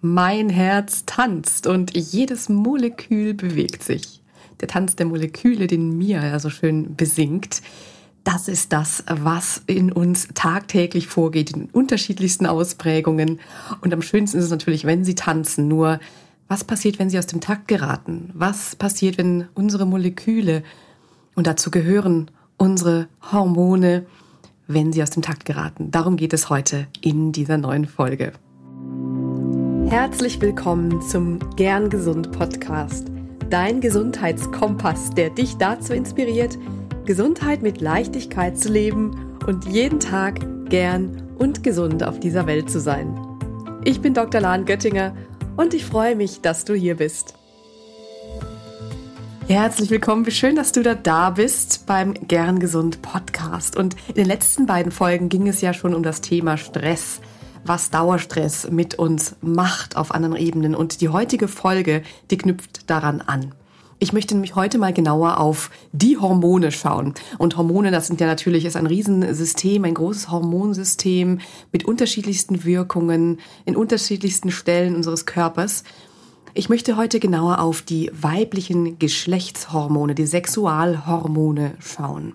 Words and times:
Mein 0.00 0.48
Herz 0.48 1.04
tanzt 1.06 1.66
und 1.66 1.96
jedes 1.96 2.48
Molekül 2.48 3.34
bewegt 3.34 3.82
sich. 3.82 4.22
Der 4.60 4.68
Tanz 4.68 4.94
der 4.94 5.06
Moleküle, 5.06 5.66
den 5.66 5.98
Mia 5.98 6.24
ja 6.24 6.38
so 6.38 6.50
schön 6.50 6.94
besingt, 6.94 7.62
das 8.22 8.46
ist 8.46 8.72
das, 8.72 9.02
was 9.08 9.62
in 9.66 9.90
uns 9.90 10.28
tagtäglich 10.34 11.06
vorgeht, 11.06 11.50
in 11.50 11.64
unterschiedlichsten 11.66 12.46
Ausprägungen. 12.46 13.40
Und 13.80 13.92
am 13.92 14.02
schönsten 14.02 14.38
ist 14.38 14.44
es 14.44 14.50
natürlich, 14.50 14.84
wenn 14.84 15.04
sie 15.04 15.14
tanzen. 15.14 15.66
Nur, 15.66 15.98
was 16.46 16.62
passiert, 16.62 16.98
wenn 16.98 17.10
sie 17.10 17.18
aus 17.18 17.26
dem 17.26 17.40
Takt 17.40 17.68
geraten? 17.68 18.30
Was 18.34 18.76
passiert, 18.76 19.18
wenn 19.18 19.48
unsere 19.54 19.86
Moleküle, 19.86 20.62
und 21.34 21.46
dazu 21.46 21.70
gehören 21.70 22.30
unsere 22.56 23.08
Hormone, 23.32 24.06
wenn 24.66 24.92
sie 24.92 25.02
aus 25.02 25.10
dem 25.10 25.22
Takt 25.22 25.44
geraten? 25.44 25.90
Darum 25.90 26.16
geht 26.16 26.32
es 26.32 26.50
heute 26.50 26.86
in 27.00 27.32
dieser 27.32 27.56
neuen 27.56 27.86
Folge. 27.86 28.32
Herzlich 29.90 30.38
willkommen 30.42 31.00
zum 31.00 31.38
Gern 31.56 31.88
Gesund 31.88 32.30
Podcast, 32.32 33.06
dein 33.48 33.80
Gesundheitskompass, 33.80 35.14
der 35.14 35.30
dich 35.30 35.56
dazu 35.56 35.94
inspiriert, 35.94 36.58
Gesundheit 37.06 37.62
mit 37.62 37.80
Leichtigkeit 37.80 38.58
zu 38.58 38.70
leben 38.70 39.34
und 39.46 39.64
jeden 39.64 39.98
Tag 39.98 40.40
gern 40.68 41.22
und 41.38 41.62
gesund 41.62 42.04
auf 42.04 42.20
dieser 42.20 42.46
Welt 42.46 42.70
zu 42.70 42.80
sein. 42.80 43.18
Ich 43.82 44.02
bin 44.02 44.12
Dr. 44.12 44.42
Lahn 44.42 44.66
Göttinger 44.66 45.16
und 45.56 45.72
ich 45.72 45.86
freue 45.86 46.16
mich, 46.16 46.42
dass 46.42 46.66
du 46.66 46.74
hier 46.74 46.96
bist. 46.96 47.32
Herzlich 49.46 49.88
willkommen, 49.88 50.26
wie 50.26 50.32
schön, 50.32 50.54
dass 50.54 50.72
du 50.72 50.82
da 50.82 50.94
da 50.94 51.30
bist 51.30 51.86
beim 51.86 52.12
Gern 52.12 52.58
Gesund 52.58 53.00
Podcast. 53.00 53.74
Und 53.74 53.96
in 54.08 54.16
den 54.16 54.26
letzten 54.26 54.66
beiden 54.66 54.92
Folgen 54.92 55.30
ging 55.30 55.48
es 55.48 55.62
ja 55.62 55.72
schon 55.72 55.94
um 55.94 56.02
das 56.02 56.20
Thema 56.20 56.58
Stress 56.58 57.22
was 57.68 57.90
Dauerstress 57.90 58.70
mit 58.70 58.96
uns 58.96 59.36
macht 59.40 59.96
auf 59.96 60.12
anderen 60.14 60.36
Ebenen. 60.36 60.74
Und 60.74 61.00
die 61.00 61.08
heutige 61.08 61.48
Folge, 61.48 62.02
die 62.30 62.38
knüpft 62.38 62.88
daran 62.90 63.20
an. 63.20 63.54
Ich 64.00 64.12
möchte 64.12 64.34
nämlich 64.34 64.54
heute 64.54 64.78
mal 64.78 64.92
genauer 64.92 65.38
auf 65.38 65.70
die 65.90 66.18
Hormone 66.18 66.70
schauen. 66.70 67.14
Und 67.36 67.56
Hormone, 67.56 67.90
das 67.90 68.06
sind 68.06 68.20
ja 68.20 68.28
natürlich, 68.28 68.64
ist 68.64 68.76
ein 68.76 68.86
Riesensystem, 68.86 69.84
ein 69.84 69.94
großes 69.94 70.30
Hormonsystem 70.30 71.40
mit 71.72 71.84
unterschiedlichsten 71.84 72.64
Wirkungen 72.64 73.40
in 73.64 73.74
unterschiedlichsten 73.74 74.52
Stellen 74.52 74.94
unseres 74.94 75.26
Körpers. 75.26 75.82
Ich 76.54 76.68
möchte 76.68 76.96
heute 76.96 77.18
genauer 77.18 77.60
auf 77.60 77.82
die 77.82 78.10
weiblichen 78.14 79.00
Geschlechtshormone, 79.00 80.14
die 80.14 80.26
Sexualhormone 80.26 81.74
schauen. 81.80 82.34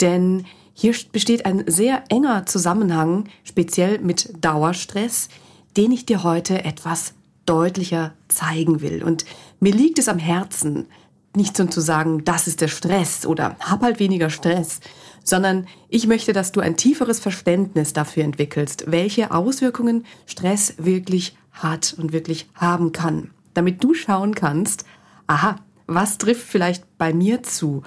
Denn 0.00 0.46
hier 0.80 0.94
besteht 1.10 1.44
ein 1.44 1.64
sehr 1.66 2.04
enger 2.08 2.46
Zusammenhang, 2.46 3.24
speziell 3.42 3.98
mit 3.98 4.32
Dauerstress, 4.44 5.28
den 5.76 5.90
ich 5.90 6.06
dir 6.06 6.22
heute 6.22 6.64
etwas 6.64 7.14
deutlicher 7.46 8.12
zeigen 8.28 8.80
will. 8.80 9.02
Und 9.02 9.24
mir 9.58 9.72
liegt 9.72 9.98
es 9.98 10.08
am 10.08 10.20
Herzen, 10.20 10.86
nicht 11.34 11.56
so 11.56 11.64
zu 11.64 11.80
sagen, 11.80 12.24
das 12.24 12.46
ist 12.46 12.60
der 12.60 12.68
Stress 12.68 13.26
oder 13.26 13.56
hab 13.58 13.82
halt 13.82 13.98
weniger 13.98 14.30
Stress, 14.30 14.78
sondern 15.24 15.66
ich 15.88 16.06
möchte, 16.06 16.32
dass 16.32 16.52
du 16.52 16.60
ein 16.60 16.76
tieferes 16.76 17.18
Verständnis 17.18 17.92
dafür 17.92 18.22
entwickelst, 18.22 18.84
welche 18.86 19.32
Auswirkungen 19.32 20.04
Stress 20.26 20.74
wirklich 20.78 21.36
hat 21.50 21.96
und 21.98 22.12
wirklich 22.12 22.48
haben 22.54 22.92
kann, 22.92 23.32
damit 23.52 23.82
du 23.82 23.94
schauen 23.94 24.36
kannst, 24.36 24.84
aha, 25.26 25.56
was 25.88 26.18
trifft 26.18 26.46
vielleicht 26.46 26.98
bei 26.98 27.12
mir 27.12 27.42
zu 27.42 27.82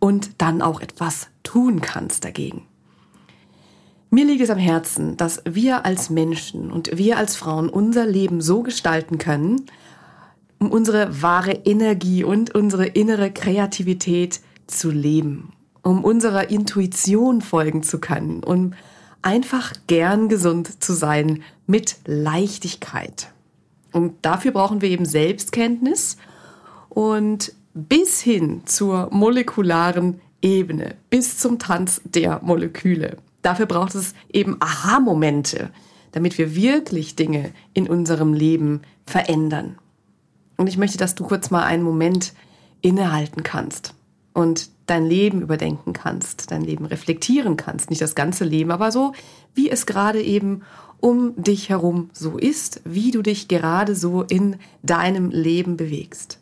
und 0.00 0.30
dann 0.38 0.62
auch 0.62 0.80
etwas 0.80 1.28
tun 1.44 1.80
kannst 1.80 2.24
dagegen. 2.24 2.66
Mir 4.10 4.24
liegt 4.24 4.42
es 4.42 4.50
am 4.50 4.58
Herzen, 4.58 5.16
dass 5.16 5.40
wir 5.48 5.84
als 5.86 6.10
Menschen 6.10 6.72
und 6.72 6.98
wir 6.98 7.16
als 7.16 7.36
Frauen 7.36 7.68
unser 7.68 8.06
Leben 8.06 8.40
so 8.40 8.64
gestalten 8.64 9.18
können, 9.18 9.66
um 10.58 10.72
unsere 10.72 11.22
wahre 11.22 11.52
Energie 11.52 12.24
und 12.24 12.52
unsere 12.52 12.86
innere 12.86 13.30
Kreativität 13.30 14.40
zu 14.66 14.90
leben, 14.90 15.52
um 15.82 16.02
unserer 16.02 16.50
Intuition 16.50 17.40
folgen 17.40 17.84
zu 17.84 18.00
können, 18.00 18.42
um 18.42 18.72
einfach 19.22 19.74
gern 19.86 20.28
gesund 20.28 20.82
zu 20.82 20.92
sein 20.92 21.42
mit 21.68 21.96
Leichtigkeit. 22.04 23.32
Und 23.92 24.14
dafür 24.22 24.50
brauchen 24.50 24.82
wir 24.82 24.88
eben 24.88 25.04
Selbstkenntnis 25.04 26.16
und 26.88 27.52
bis 27.74 28.20
hin 28.20 28.62
zur 28.64 29.08
molekularen 29.12 30.20
Ebene, 30.42 30.96
bis 31.10 31.38
zum 31.38 31.58
Tanz 31.58 32.00
der 32.04 32.40
Moleküle. 32.42 33.18
Dafür 33.42 33.66
braucht 33.66 33.94
es 33.94 34.14
eben 34.32 34.56
Aha-Momente, 34.60 35.70
damit 36.12 36.38
wir 36.38 36.54
wirklich 36.54 37.16
Dinge 37.16 37.52
in 37.72 37.88
unserem 37.88 38.34
Leben 38.34 38.82
verändern. 39.06 39.78
Und 40.56 40.66
ich 40.66 40.76
möchte, 40.76 40.98
dass 40.98 41.14
du 41.14 41.24
kurz 41.24 41.50
mal 41.50 41.64
einen 41.64 41.82
Moment 41.82 42.34
innehalten 42.82 43.42
kannst 43.42 43.94
und 44.34 44.70
dein 44.86 45.06
Leben 45.06 45.40
überdenken 45.40 45.92
kannst, 45.92 46.50
dein 46.50 46.62
Leben 46.62 46.84
reflektieren 46.84 47.56
kannst, 47.56 47.90
nicht 47.90 48.02
das 48.02 48.14
ganze 48.14 48.44
Leben, 48.44 48.70
aber 48.70 48.90
so, 48.90 49.12
wie 49.54 49.70
es 49.70 49.86
gerade 49.86 50.20
eben 50.20 50.62
um 50.98 51.40
dich 51.40 51.68
herum 51.68 52.10
so 52.12 52.36
ist, 52.36 52.82
wie 52.84 53.10
du 53.10 53.22
dich 53.22 53.48
gerade 53.48 53.94
so 53.94 54.22
in 54.22 54.56
deinem 54.82 55.30
Leben 55.30 55.76
bewegst. 55.76 56.39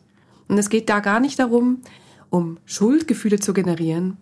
Und 0.49 0.57
es 0.57 0.69
geht 0.69 0.89
da 0.89 0.99
gar 0.99 1.21
nicht 1.21 1.39
darum, 1.39 1.79
um 2.29 2.57
Schuldgefühle 2.65 3.39
zu 3.39 3.53
generieren 3.53 4.17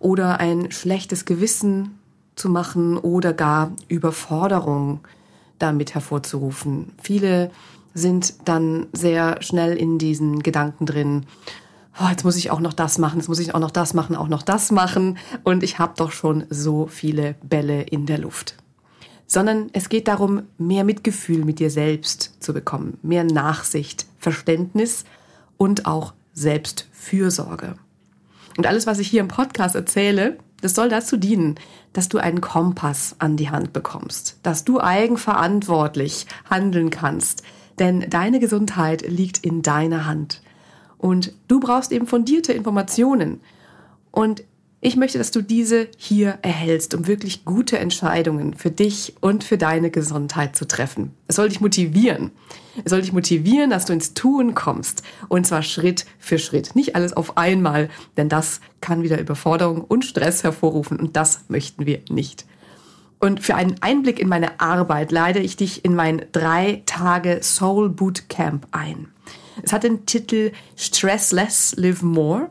oder 0.00 0.40
ein 0.40 0.72
schlechtes 0.72 1.24
Gewissen 1.24 1.98
zu 2.34 2.48
machen 2.48 2.98
oder 2.98 3.32
gar 3.32 3.72
Überforderung 3.88 5.00
damit 5.58 5.94
hervorzurufen. 5.94 6.92
Viele 7.00 7.50
sind 7.94 8.48
dann 8.48 8.88
sehr 8.92 9.42
schnell 9.42 9.76
in 9.76 9.98
diesen 9.98 10.42
Gedanken 10.42 10.84
drin, 10.84 11.26
oh, 11.98 12.08
jetzt 12.10 12.24
muss 12.24 12.36
ich 12.36 12.50
auch 12.50 12.60
noch 12.60 12.74
das 12.74 12.98
machen, 12.98 13.20
jetzt 13.20 13.28
muss 13.28 13.38
ich 13.38 13.54
auch 13.54 13.60
noch 13.60 13.70
das 13.70 13.94
machen, 13.94 14.16
auch 14.16 14.28
noch 14.28 14.42
das 14.42 14.70
machen 14.70 15.16
und 15.44 15.62
ich 15.62 15.78
habe 15.78 15.94
doch 15.96 16.12
schon 16.12 16.44
so 16.50 16.86
viele 16.86 17.36
Bälle 17.42 17.82
in 17.82 18.04
der 18.04 18.18
Luft. 18.18 18.56
Sondern 19.26 19.70
es 19.72 19.88
geht 19.88 20.08
darum, 20.08 20.42
mehr 20.58 20.84
Mitgefühl 20.84 21.44
mit 21.44 21.58
dir 21.58 21.70
selbst 21.70 22.36
zu 22.38 22.52
bekommen, 22.52 22.98
mehr 23.02 23.24
Nachsicht, 23.24 24.06
Verständnis 24.18 25.04
und 25.56 25.86
auch 25.86 26.14
Selbstfürsorge. 26.32 27.76
Und 28.56 28.66
alles, 28.66 28.86
was 28.86 28.98
ich 28.98 29.08
hier 29.08 29.20
im 29.20 29.28
Podcast 29.28 29.74
erzähle, 29.74 30.38
das 30.60 30.74
soll 30.74 30.88
dazu 30.88 31.16
dienen, 31.16 31.56
dass 31.92 32.08
du 32.08 32.18
einen 32.18 32.40
Kompass 32.40 33.16
an 33.18 33.36
die 33.36 33.50
Hand 33.50 33.72
bekommst, 33.72 34.38
dass 34.42 34.64
du 34.64 34.80
eigenverantwortlich 34.80 36.26
handeln 36.48 36.90
kannst, 36.90 37.42
denn 37.78 38.08
deine 38.08 38.40
Gesundheit 38.40 39.02
liegt 39.06 39.38
in 39.38 39.62
deiner 39.62 40.06
Hand. 40.06 40.42
Und 40.98 41.34
du 41.48 41.60
brauchst 41.60 41.92
eben 41.92 42.06
fundierte 42.06 42.52
Informationen. 42.54 43.40
Und 44.10 44.44
ich 44.80 44.96
möchte, 44.96 45.18
dass 45.18 45.30
du 45.30 45.42
diese 45.42 45.88
hier 45.96 46.38
erhältst, 46.42 46.94
um 46.94 47.06
wirklich 47.06 47.44
gute 47.44 47.78
Entscheidungen 47.78 48.54
für 48.54 48.70
dich 48.70 49.14
und 49.20 49.42
für 49.42 49.56
deine 49.56 49.90
Gesundheit 49.90 50.54
zu 50.54 50.66
treffen. 50.66 51.12
Es 51.28 51.36
soll 51.36 51.48
dich 51.48 51.60
motivieren. 51.60 52.30
Es 52.84 52.90
soll 52.90 53.00
dich 53.00 53.12
motivieren, 53.12 53.70
dass 53.70 53.86
du 53.86 53.94
ins 53.94 54.12
Tun 54.12 54.54
kommst. 54.54 55.02
Und 55.28 55.46
zwar 55.46 55.62
Schritt 55.62 56.04
für 56.18 56.38
Schritt. 56.38 56.76
Nicht 56.76 56.94
alles 56.94 57.14
auf 57.14 57.38
einmal, 57.38 57.88
denn 58.18 58.28
das 58.28 58.60
kann 58.80 59.02
wieder 59.02 59.18
Überforderung 59.18 59.80
und 59.80 60.04
Stress 60.04 60.44
hervorrufen. 60.44 61.00
Und 61.00 61.16
das 61.16 61.40
möchten 61.48 61.86
wir 61.86 62.00
nicht. 62.10 62.44
Und 63.18 63.42
für 63.42 63.54
einen 63.54 63.76
Einblick 63.80 64.18
in 64.18 64.28
meine 64.28 64.60
Arbeit 64.60 65.10
leite 65.10 65.38
ich 65.38 65.56
dich 65.56 65.86
in 65.86 65.94
mein 65.94 66.26
drei 66.32 66.82
Tage 66.84 67.40
Soul 67.42 67.88
Bootcamp 67.88 68.66
ein. 68.72 69.08
Es 69.62 69.72
hat 69.72 69.84
den 69.84 70.04
Titel 70.04 70.52
Stress 70.76 71.32
Less, 71.32 71.74
Live 71.78 72.02
More. 72.02 72.50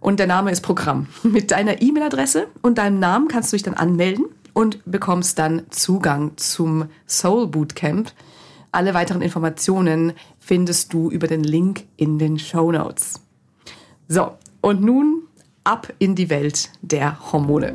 Und 0.00 0.20
der 0.20 0.26
Name 0.26 0.50
ist 0.50 0.60
Programm. 0.60 1.08
Mit 1.22 1.50
deiner 1.50 1.82
E-Mail-Adresse 1.82 2.46
und 2.62 2.78
deinem 2.78 2.98
Namen 2.98 3.28
kannst 3.28 3.52
du 3.52 3.56
dich 3.56 3.62
dann 3.62 3.74
anmelden 3.74 4.26
und 4.52 4.80
bekommst 4.84 5.38
dann 5.38 5.62
Zugang 5.70 6.32
zum 6.36 6.86
Soul 7.06 7.46
Bootcamp. 7.46 8.12
Alle 8.72 8.94
weiteren 8.94 9.22
Informationen 9.22 10.12
findest 10.38 10.92
du 10.92 11.10
über 11.10 11.26
den 11.26 11.42
Link 11.42 11.84
in 11.96 12.18
den 12.18 12.38
Show 12.38 12.70
Notes. 12.70 13.20
So, 14.08 14.32
und 14.60 14.82
nun 14.82 15.22
ab 15.64 15.92
in 15.98 16.14
die 16.14 16.30
Welt 16.30 16.70
der 16.82 17.32
Hormone. 17.32 17.74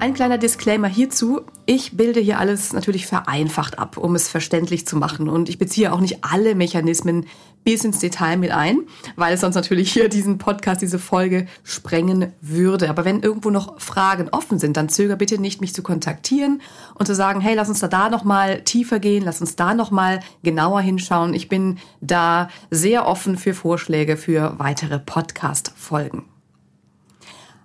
Ein 0.00 0.14
kleiner 0.14 0.38
Disclaimer 0.38 0.88
hierzu. 0.88 1.42
Ich 1.66 1.94
bilde 1.94 2.20
hier 2.20 2.38
alles 2.38 2.72
natürlich 2.72 3.06
vereinfacht 3.06 3.78
ab, 3.78 3.98
um 3.98 4.14
es 4.14 4.28
verständlich 4.28 4.86
zu 4.86 4.96
machen. 4.96 5.28
Und 5.28 5.50
ich 5.50 5.58
beziehe 5.58 5.92
auch 5.92 6.00
nicht 6.00 6.24
alle 6.24 6.54
Mechanismen 6.54 7.26
bis 7.64 7.84
ins 7.84 7.98
Detail 7.98 8.36
mit 8.36 8.50
ein, 8.50 8.80
weil 9.16 9.34
es 9.34 9.40
sonst 9.40 9.54
natürlich 9.54 9.92
hier 9.92 10.08
diesen 10.08 10.38
Podcast, 10.38 10.82
diese 10.82 10.98
Folge 10.98 11.46
sprengen 11.62 12.32
würde. 12.40 12.88
Aber 12.88 13.04
wenn 13.04 13.20
irgendwo 13.20 13.50
noch 13.50 13.80
Fragen 13.80 14.28
offen 14.30 14.58
sind, 14.58 14.76
dann 14.76 14.88
zöger 14.88 15.16
bitte 15.16 15.40
nicht, 15.40 15.60
mich 15.60 15.74
zu 15.74 15.82
kontaktieren 15.82 16.62
und 16.94 17.06
zu 17.06 17.14
sagen, 17.14 17.40
hey, 17.40 17.54
lass 17.54 17.68
uns 17.68 17.80
da, 17.80 17.88
da 17.88 18.08
nochmal 18.08 18.62
tiefer 18.62 18.98
gehen, 18.98 19.24
lass 19.24 19.40
uns 19.40 19.56
da 19.56 19.74
nochmal 19.74 20.20
genauer 20.42 20.80
hinschauen. 20.80 21.34
Ich 21.34 21.48
bin 21.48 21.78
da 22.00 22.48
sehr 22.70 23.06
offen 23.06 23.36
für 23.36 23.54
Vorschläge 23.54 24.16
für 24.16 24.54
weitere 24.58 24.98
Podcast-Folgen. 24.98 26.24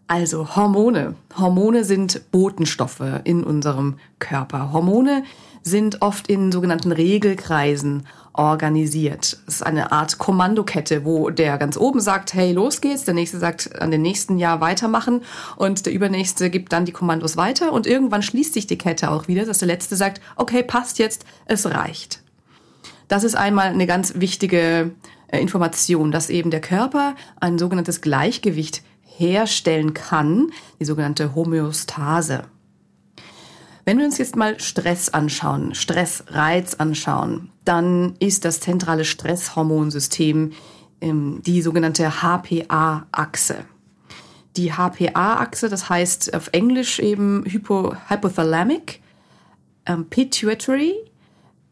Also 0.08 0.56
Hormone. 0.56 1.16
Hormone 1.36 1.84
sind 1.84 2.30
Botenstoffe 2.32 3.02
in 3.24 3.44
unserem 3.44 3.96
Körper. 4.20 4.72
Hormone 4.72 5.24
sind 5.66 6.04
oft 6.04 6.28
in 6.28 6.52
sogenannten 6.52 6.92
Regelkreisen 6.92 8.06
organisiert. 8.34 9.40
Es 9.48 9.56
ist 9.56 9.66
eine 9.66 9.92
Art 9.92 10.20
Kommandokette, 10.20 11.06
wo 11.06 11.32
der 11.32 11.58
ganz 11.58 11.76
oben 11.76 12.00
sagt, 12.00 12.34
hey, 12.34 12.54
los 12.54 12.82
geht's, 12.82 13.04
der 13.04 13.16
nächste 13.16 13.40
sagt 13.40 13.82
an 13.82 13.90
den 13.92 14.04
nächsten 14.04 14.38
Jahr 14.38 14.62
weitermachen 14.62 15.24
und 15.56 15.86
der 15.86 15.94
übernächste 15.94 16.50
gibt 16.50 16.72
dann 16.72 16.86
die 16.86 16.92
Kommandos 16.92 17.36
weiter 17.36 17.74
und 17.74 17.88
irgendwann 17.88 18.22
schließt 18.22 18.54
sich 18.54 18.68
die 18.68 18.78
Kette 18.78 19.10
auch 19.10 19.28
wieder, 19.28 19.46
dass 19.46 19.58
der 19.58 19.68
letzte 19.68 19.96
sagt, 19.96 20.22
okay, 20.36 20.62
passt 20.62 21.00
jetzt, 21.00 21.26
es 21.46 21.66
reicht. 21.66 22.22
Das 23.08 23.24
ist 23.24 23.36
einmal 23.36 23.68
eine 23.68 23.88
ganz 23.88 24.14
wichtige 24.16 24.92
äh, 25.28 25.40
Information, 25.40 26.12
dass 26.12 26.30
eben 26.30 26.52
der 26.52 26.62
Körper 26.62 27.16
ein 27.40 27.58
sogenanntes 27.58 28.02
Gleichgewicht 28.02 28.84
herstellen 29.04 29.94
kann, 29.94 30.52
die 30.80 30.86
sogenannte 30.86 31.34
Homöostase. 31.34 32.44
Wenn 33.86 34.00
wir 34.00 34.06
uns 34.06 34.18
jetzt 34.18 34.36
mal 34.36 34.60
Stress 34.60 35.10
anschauen, 35.10 35.76
Stressreiz 35.76 36.74
anschauen, 36.74 37.52
dann 37.66 38.16
ist 38.18 38.44
das 38.44 38.60
zentrale 38.60 39.06
Stresshormonsystem 39.06 40.54
ähm, 41.02 41.42
die 41.46 41.62
sogenannte 41.62 42.22
HPA-Achse. 42.22 43.58
Die 44.58 44.72
HPA-Achse, 44.74 45.70
das 45.70 45.88
heißt 45.88 46.34
auf 46.34 46.50
Englisch 46.52 46.98
eben 46.98 47.44
Hypo, 47.46 47.96
Hypothalamic, 48.08 49.02
ähm, 49.86 50.10
Pituitary 50.10 50.96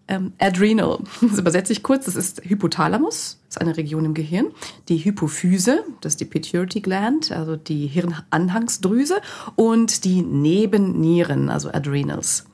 ähm, 0.08 0.34
Adrenal, 0.40 1.00
das 1.22 1.40
übersetze 1.40 1.74
ich 1.74 1.84
kurz, 1.84 2.06
das 2.06 2.16
ist 2.16 2.42
Hypothalamus, 2.44 3.40
das 3.48 3.56
ist 3.56 3.62
eine 3.62 3.78
Region 3.78 4.06
im 4.06 4.14
Gehirn. 4.14 4.48
Die 4.90 4.98
Hypophyse, 4.98 5.84
das 6.02 6.14
ist 6.14 6.22
die 6.22 6.26
Pituitary 6.26 6.82
Gland, 6.82 7.32
also 7.32 7.56
die 7.56 7.88
Hirnanhangsdrüse 7.88 9.22
und 9.56 10.04
die 10.04 10.22
Nebennieren, 10.22 11.50
also 11.50 11.70
Adrenals. 11.70 12.46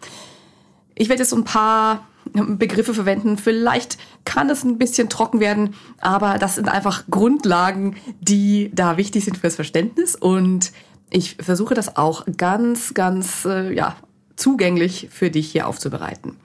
Ich 0.96 1.10
werde 1.10 1.22
jetzt 1.22 1.30
so 1.30 1.38
ein 1.38 1.46
paar 1.46 2.08
Begriffe 2.34 2.94
verwenden. 2.94 3.38
Vielleicht 3.38 3.98
kann 4.26 4.50
es 4.50 4.64
ein 4.64 4.78
bisschen 4.78 5.10
trocken 5.10 5.40
werden, 5.40 5.74
aber 6.00 6.38
das 6.38 6.56
sind 6.56 6.70
einfach 6.70 7.06
Grundlagen, 7.10 7.96
die 8.20 8.70
da 8.74 8.98
wichtig 8.98 9.26
sind 9.26 9.38
fürs 9.38 9.56
Verständnis 9.56 10.16
und 10.16 10.72
ich 11.10 11.38
versuche 11.40 11.74
das 11.74 11.98
auch 11.98 12.26
ganz, 12.38 12.94
ganz 12.94 13.46
äh, 13.46 13.74
ja, 13.74 13.96
zugänglich 14.36 15.08
für 15.12 15.32
dich 15.32 15.52
hier 15.52 15.68
aufzubereiten. 15.68 16.36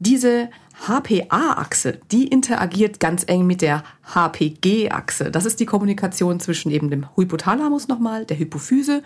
Diese 0.00 0.48
HPA-Achse, 0.86 1.98
die 2.12 2.28
interagiert 2.28 3.00
ganz 3.00 3.24
eng 3.26 3.46
mit 3.46 3.62
der 3.62 3.82
HPG-Achse. 4.14 5.30
Das 5.30 5.44
ist 5.44 5.58
die 5.58 5.66
Kommunikation 5.66 6.38
zwischen 6.38 6.70
eben 6.70 6.88
dem 6.88 7.06
Hypothalamus 7.16 7.88
nochmal, 7.88 8.24
der 8.24 8.38
Hypophyse 8.38 9.02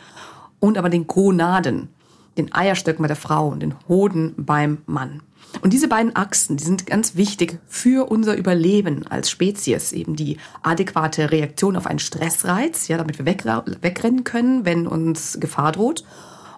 und 0.60 0.76
aber 0.76 0.90
den 0.90 1.06
Gonaden, 1.06 1.88
den 2.36 2.52
Eierstöcken 2.52 3.02
bei 3.02 3.08
der 3.08 3.16
Frau 3.16 3.48
und 3.48 3.60
den 3.60 3.74
Hoden 3.88 4.34
beim 4.36 4.78
Mann. 4.86 5.22
Und 5.62 5.72
diese 5.72 5.88
beiden 5.88 6.14
Achsen, 6.14 6.56
die 6.56 6.64
sind 6.64 6.86
ganz 6.86 7.16
wichtig 7.16 7.58
für 7.66 8.10
unser 8.10 8.36
Überleben 8.36 9.06
als 9.06 9.30
Spezies, 9.30 9.92
eben 9.92 10.14
die 10.16 10.38
adäquate 10.62 11.30
Reaktion 11.30 11.76
auf 11.76 11.86
einen 11.86 11.98
Stressreiz, 11.98 12.88
ja, 12.88 12.96
damit 12.96 13.18
wir 13.18 13.26
wegrennen 13.26 14.24
können, 14.24 14.64
wenn 14.64 14.86
uns 14.86 15.38
Gefahr 15.40 15.72
droht 15.72 16.04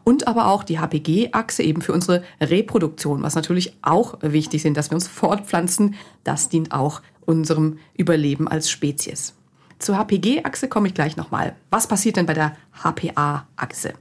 und 0.05 0.29
aber 0.29 0.47
auch 0.47 0.63
die 0.63 0.79
HPG-Achse 0.79 1.63
eben 1.63 1.83
für 1.83 1.93
unsere 1.93 2.23
Reproduktion, 2.41 3.23
was 3.23 3.35
natürlich 3.35 3.77
auch 3.83 4.19
wichtig 4.21 4.63
sind, 4.63 4.77
dass 4.77 4.91
wir 4.91 4.95
uns 4.95 5.09
fortpflanzen. 5.09 5.95
Das 6.23 6.49
dient 6.49 6.73
auch 6.73 7.01
unserem 7.25 7.79
Überleben 7.97 8.47
als 8.47 8.71
Spezies. 8.71 9.35
Zur 9.79 9.97
HPG-Achse 9.99 10.69
komme 10.69 10.89
ich 10.89 10.95
gleich 10.95 11.17
nochmal. 11.17 11.57
Was 11.71 11.87
passiert 11.87 12.17
denn 12.17 12.27
bei 12.27 12.35
der 12.35 12.57
HPA-Achse? 12.83 13.95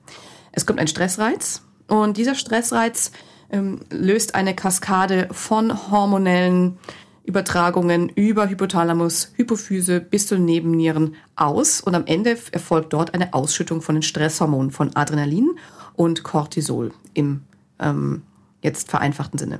Es 0.51 0.65
kommt 0.65 0.79
ein 0.79 0.87
Stressreiz 0.87 1.63
und 1.87 2.17
dieser 2.17 2.35
Stressreiz 2.35 3.11
ähm, 3.49 3.81
löst 3.89 4.35
eine 4.35 4.55
Kaskade 4.55 5.29
von 5.31 5.91
hormonellen 5.91 6.77
Übertragungen 7.25 8.09
über 8.09 8.49
Hypothalamus, 8.49 9.31
Hypophyse 9.35 10.01
bis 10.01 10.27
zu 10.27 10.37
Nebennieren 10.37 11.15
aus 11.35 11.79
und 11.79 11.95
am 11.95 12.05
Ende 12.05 12.37
erfolgt 12.51 12.91
dort 12.91 13.13
eine 13.13 13.33
Ausschüttung 13.33 13.81
von 13.81 13.95
den 13.95 14.01
Stresshormonen 14.01 14.71
von 14.71 14.95
Adrenalin 14.95 15.51
und 15.95 16.23
Cortisol 16.23 16.91
im 17.13 17.41
ähm, 17.79 18.23
jetzt 18.61 18.89
vereinfachten 18.89 19.37
Sinne. 19.39 19.59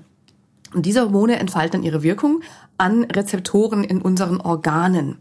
Und 0.74 0.86
diese 0.86 1.02
Hormone 1.02 1.38
entfalten 1.38 1.82
dann 1.82 1.84
ihre 1.84 2.04
Wirkung 2.04 2.42
an 2.78 3.04
Rezeptoren 3.04 3.84
in 3.84 4.02
unseren 4.02 4.42
Organen. 4.42 5.18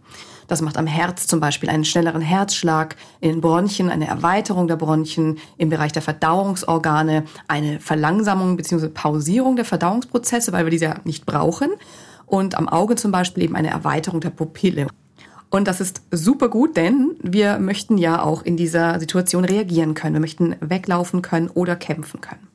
Das 0.49 0.61
macht 0.61 0.77
am 0.77 0.87
Herz 0.87 1.27
zum 1.27 1.41
Beispiel 1.41 1.71
einen 1.71 1.85
schnelleren 1.85 2.21
Herzschlag, 2.21 2.97
in 3.21 3.31
den 3.31 3.41
Bronchien 3.41 3.91
eine 3.91 4.09
Erweiterung 4.09 4.69
der 4.69 4.77
Bronchien, 4.77 5.39
im 5.57 5.69
Bereich 5.69 5.93
der 5.93 6.03
Verdauungsorgane 6.03 7.25
eine 7.49 7.81
Verlangsamung 7.81 8.57
bzw. 8.57 8.89
Pausierung 8.89 9.57
der 9.57 9.65
Verdauungsprozesse, 9.65 10.53
weil 10.53 10.65
wir 10.67 10.71
diese 10.71 10.87
ja 10.87 10.97
nicht 11.05 11.27
brauchen. 11.27 11.71
Und 12.27 12.57
am 12.57 12.69
Auge 12.69 12.97
zum 12.97 13.13
Beispiel 13.13 13.45
eben 13.45 13.57
eine 13.57 13.71
Erweiterung 13.71 14.21
der 14.21 14.31
Pupille. 14.31 14.89
Und 15.53 15.69
das 15.69 15.83
ist 15.83 16.01
super 16.11 16.49
gut, 16.49 16.79
denn 16.79 17.15
wir 17.23 17.59
möchten 17.59 17.99
ja 17.99 18.23
auch 18.23 18.43
in 18.43 18.57
dieser 18.57 18.99
Situation 18.99 19.45
reagieren 19.45 19.93
können. 19.93 20.15
Wir 20.15 20.21
möchten 20.21 20.57
weglaufen 20.61 21.21
können 21.21 21.49
oder 21.49 21.77
kämpfen 21.77 22.23
können. 22.23 22.49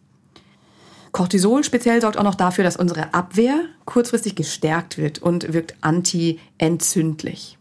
Cortisol 1.11 1.63
speziell 1.63 2.01
sorgt 2.01 2.17
auch 2.17 2.23
noch 2.23 2.33
dafür, 2.33 2.63
dass 2.63 2.75
unsere 2.75 3.13
Abwehr 3.13 3.65
kurzfristig 3.85 4.33
gestärkt 4.33 4.97
wird 4.97 5.19
und 5.19 5.53
wirkt 5.53 5.75
anti-entzündlich. 5.81 7.59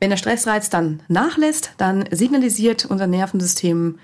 Wenn 0.00 0.10
der 0.10 0.16
Stressreiz 0.16 0.70
dann 0.70 1.04
nachlässt, 1.06 1.74
dann 1.78 2.04
signalisiert 2.10 2.86
unser 2.86 3.06
Nervensystem, 3.06 4.00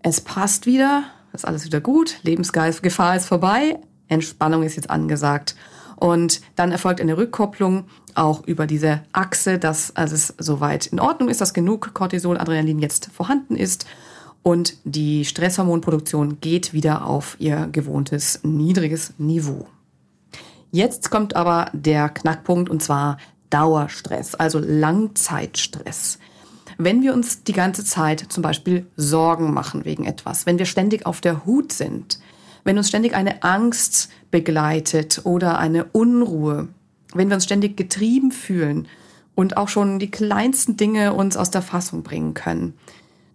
es 0.00 0.20
passt 0.20 0.64
wieder, 0.64 1.02
ist 1.32 1.44
alles 1.44 1.64
wieder 1.64 1.80
gut, 1.80 2.20
Lebensgefahr 2.22 3.16
ist 3.16 3.26
vorbei, 3.26 3.80
Entspannung 4.06 4.62
ist 4.62 4.76
jetzt 4.76 4.90
angesagt. 4.90 5.56
Und 5.96 6.40
dann 6.56 6.72
erfolgt 6.72 7.00
eine 7.00 7.16
Rückkopplung 7.16 7.84
auch 8.14 8.46
über 8.46 8.66
diese 8.66 9.02
Achse, 9.12 9.58
dass 9.58 9.94
also 9.96 10.14
es 10.14 10.34
soweit 10.38 10.86
in 10.86 11.00
Ordnung 11.00 11.28
ist, 11.28 11.40
dass 11.40 11.54
genug 11.54 11.94
Cortisol, 11.94 12.38
Adrenalin 12.38 12.78
jetzt 12.78 13.10
vorhanden 13.12 13.56
ist 13.56 13.86
und 14.44 14.76
die 14.84 15.24
Stresshormonproduktion 15.24 16.38
geht 16.40 16.74
wieder 16.74 17.06
auf 17.06 17.36
ihr 17.38 17.66
gewohntes 17.72 18.40
niedriges 18.42 19.14
Niveau. 19.16 19.66
Jetzt 20.70 21.10
kommt 21.10 21.34
aber 21.34 21.70
der 21.72 22.10
Knackpunkt 22.10 22.68
und 22.68 22.82
zwar 22.82 23.16
Dauerstress, 23.48 24.34
also 24.34 24.58
Langzeitstress. 24.58 26.18
Wenn 26.76 27.02
wir 27.02 27.14
uns 27.14 27.44
die 27.44 27.52
ganze 27.52 27.84
Zeit 27.84 28.26
zum 28.28 28.42
Beispiel 28.42 28.86
Sorgen 28.96 29.54
machen 29.54 29.86
wegen 29.86 30.04
etwas, 30.04 30.44
wenn 30.44 30.58
wir 30.58 30.66
ständig 30.66 31.06
auf 31.06 31.22
der 31.22 31.46
Hut 31.46 31.72
sind, 31.72 32.18
wenn 32.64 32.78
uns 32.78 32.88
ständig 32.88 33.14
eine 33.14 33.42
Angst 33.42 34.08
begleitet 34.30 35.20
oder 35.24 35.58
eine 35.58 35.84
Unruhe, 35.84 36.68
wenn 37.14 37.28
wir 37.28 37.36
uns 37.36 37.44
ständig 37.44 37.76
getrieben 37.76 38.32
fühlen 38.32 38.88
und 39.34 39.56
auch 39.56 39.68
schon 39.68 39.98
die 39.98 40.10
kleinsten 40.10 40.76
Dinge 40.76 41.12
uns 41.12 41.36
aus 41.36 41.50
der 41.50 41.62
Fassung 41.62 42.02
bringen 42.02 42.34
können, 42.34 42.74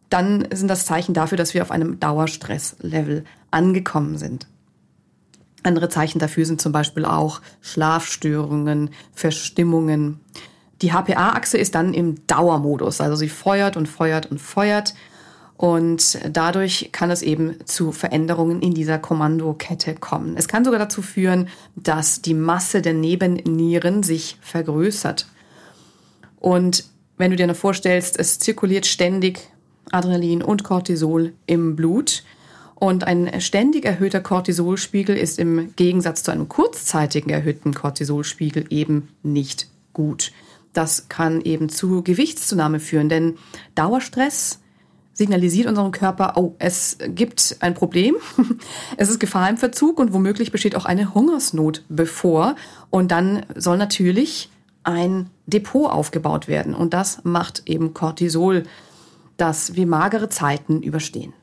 dann 0.09 0.47
sind 0.51 0.67
das 0.67 0.85
Zeichen 0.85 1.13
dafür, 1.13 1.37
dass 1.37 1.53
wir 1.53 1.61
auf 1.61 1.71
einem 1.71 1.99
Dauerstresslevel 1.99 3.23
angekommen 3.51 4.17
sind. 4.17 4.47
Andere 5.61 5.89
Zeichen 5.89 6.19
dafür 6.19 6.45
sind 6.45 6.61
zum 6.61 6.71
Beispiel 6.71 7.05
auch 7.05 7.41
Schlafstörungen, 7.61 8.91
Verstimmungen. 9.13 10.19
Die 10.81 10.93
HPA-Achse 10.93 11.57
ist 11.57 11.75
dann 11.75 11.93
im 11.93 12.25
Dauermodus, 12.27 13.01
also 13.01 13.15
sie 13.15 13.29
feuert 13.29 13.75
und 13.75 13.87
feuert 13.87 14.31
und 14.31 14.39
feuert 14.39 14.95
und 15.59 16.17
dadurch 16.31 16.87
kann 16.93 17.11
es 17.11 17.21
eben 17.21 17.57
zu 17.65 17.91
Veränderungen 17.91 18.61
in 18.61 18.73
dieser 18.73 18.97
Kommandokette 18.97 19.93
kommen. 19.93 20.37
Es 20.37 20.47
kann 20.47 20.63
sogar 20.63 20.79
dazu 20.79 21.01
führen, 21.01 21.49
dass 21.75 22.21
die 22.21 22.33
Masse 22.33 22.81
der 22.81 22.93
Nebennieren 22.93 24.01
sich 24.01 24.37
vergrößert. 24.39 25.27
Und 26.37 26.85
wenn 27.17 27.31
du 27.31 27.35
dir 27.35 27.45
noch 27.45 27.57
vorstellst, 27.57 28.17
es 28.17 28.39
zirkuliert 28.39 28.85
ständig 28.85 29.49
Adrenalin 29.91 30.41
und 30.41 30.63
Cortisol 30.63 31.33
im 31.45 31.75
Blut. 31.75 32.23
Und 32.75 33.03
ein 33.03 33.41
ständig 33.41 33.83
erhöhter 33.83 34.21
Cortisolspiegel 34.21 35.17
ist 35.17 35.39
im 35.39 35.75
Gegensatz 35.75 36.23
zu 36.23 36.31
einem 36.31 36.47
kurzzeitigen 36.47 37.31
erhöhten 37.31 37.73
Cortisolspiegel 37.73 38.67
eben 38.69 39.09
nicht 39.23 39.67
gut. 39.91 40.31
Das 40.71 41.09
kann 41.09 41.41
eben 41.41 41.67
zu 41.67 42.01
Gewichtszunahme 42.01 42.79
führen, 42.79 43.09
denn 43.09 43.37
Dauerstress 43.75 44.59
signalisiert 45.19 45.67
unserem 45.67 45.91
Körper, 45.91 46.33
oh, 46.37 46.55
es 46.59 46.97
gibt 47.09 47.57
ein 47.59 47.73
Problem, 47.73 48.15
es 48.97 49.09
ist 49.09 49.19
Gefahr 49.19 49.49
im 49.49 49.57
Verzug 49.57 49.99
und 49.99 50.13
womöglich 50.13 50.51
besteht 50.51 50.75
auch 50.75 50.85
eine 50.85 51.13
Hungersnot 51.13 51.83
bevor. 51.89 52.55
Und 52.89 53.11
dann 53.11 53.45
soll 53.53 53.77
natürlich 53.77 54.49
ein 54.83 55.29
Depot 55.45 55.91
aufgebaut 55.91 56.47
werden. 56.47 56.73
Und 56.73 56.93
das 56.93 57.19
macht 57.23 57.63
eben 57.65 57.93
Cortisol, 57.93 58.63
dass 59.35 59.75
wir 59.75 59.85
magere 59.85 60.29
Zeiten 60.29 60.81
überstehen. 60.81 61.33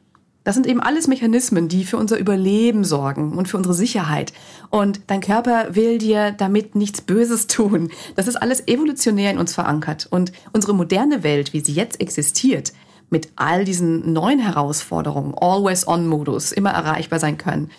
Das 0.42 0.54
sind 0.54 0.66
eben 0.66 0.80
alles 0.80 1.06
Mechanismen, 1.06 1.68
die 1.68 1.84
für 1.84 1.98
unser 1.98 2.18
Überleben 2.18 2.82
sorgen 2.82 3.36
und 3.36 3.46
für 3.46 3.58
unsere 3.58 3.74
Sicherheit. 3.74 4.32
Und 4.70 5.00
dein 5.08 5.20
Körper 5.20 5.74
will 5.74 5.98
dir 5.98 6.30
damit 6.30 6.74
nichts 6.76 7.02
Böses 7.02 7.46
tun. 7.46 7.90
Das 8.14 8.26
ist 8.26 8.36
alles 8.36 8.66
evolutionär 8.68 9.32
in 9.32 9.38
uns 9.38 9.52
verankert. 9.52 10.06
Und 10.08 10.32
unsere 10.52 10.72
moderne 10.72 11.22
Welt, 11.22 11.52
wie 11.52 11.60
sie 11.60 11.72
jetzt 11.72 12.00
existiert, 12.00 12.72
mit 13.10 13.30
all 13.36 13.64
diesen 13.64 14.12
neuen 14.12 14.38
Herausforderungen, 14.38 15.34
Always-on-Modus, 15.34 16.52
immer 16.52 16.70
erreichbar 16.70 17.18
sein 17.18 17.38
können, 17.38 17.70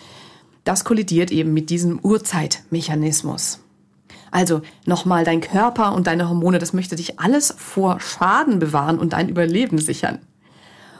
das 0.64 0.84
kollidiert 0.84 1.32
eben 1.32 1.54
mit 1.54 1.70
diesem 1.70 2.00
Urzeitmechanismus. 2.00 3.60
Also 4.32 4.62
nochmal, 4.86 5.24
dein 5.24 5.42
Körper 5.42 5.94
und 5.94 6.08
deine 6.08 6.28
Hormone, 6.28 6.60
das 6.60 6.74
möchte 6.74 6.96
dich 6.96 7.20
alles 7.20 7.54
vor 7.58 8.00
Schaden 8.00 8.60
bewahren 8.60 9.00
und 9.00 9.14
dein 9.14 9.30
Überleben 9.30 9.78
sichern. 9.78 10.20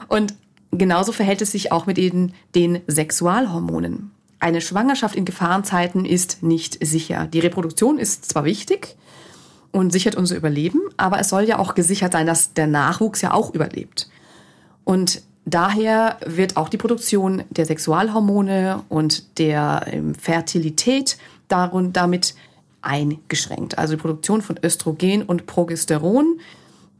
Und 0.08 0.34
genauso 0.72 1.12
verhält 1.12 1.42
es 1.42 1.52
sich 1.52 1.70
auch 1.70 1.86
mit 1.86 1.98
eben 1.98 2.32
den 2.54 2.80
Sexualhormonen. 2.86 4.10
Eine 4.40 4.60
Schwangerschaft 4.60 5.16
in 5.16 5.24
Gefahrenzeiten 5.24 6.04
ist 6.04 6.42
nicht 6.42 6.84
sicher. 6.84 7.26
Die 7.26 7.40
Reproduktion 7.40 7.98
ist 7.98 8.24
zwar 8.30 8.44
wichtig 8.44 8.96
und 9.72 9.92
sichert 9.92 10.14
unser 10.14 10.36
Überleben, 10.36 10.80
aber 10.96 11.18
es 11.18 11.28
soll 11.28 11.42
ja 11.42 11.58
auch 11.58 11.74
gesichert 11.74 12.12
sein, 12.12 12.26
dass 12.26 12.54
der 12.54 12.68
Nachwuchs 12.68 13.20
ja 13.20 13.34
auch 13.34 13.52
überlebt. 13.52 14.08
Und 14.88 15.20
daher 15.44 16.16
wird 16.24 16.56
auch 16.56 16.70
die 16.70 16.78
Produktion 16.78 17.42
der 17.50 17.66
Sexualhormone 17.66 18.84
und 18.88 19.38
der 19.38 19.84
ähm, 19.90 20.14
Fertilität 20.14 21.18
damit 21.46 22.34
eingeschränkt. 22.80 23.76
Also 23.76 23.96
die 23.96 24.00
Produktion 24.00 24.40
von 24.40 24.58
Östrogen 24.64 25.24
und 25.24 25.44
Progesteron, 25.44 26.40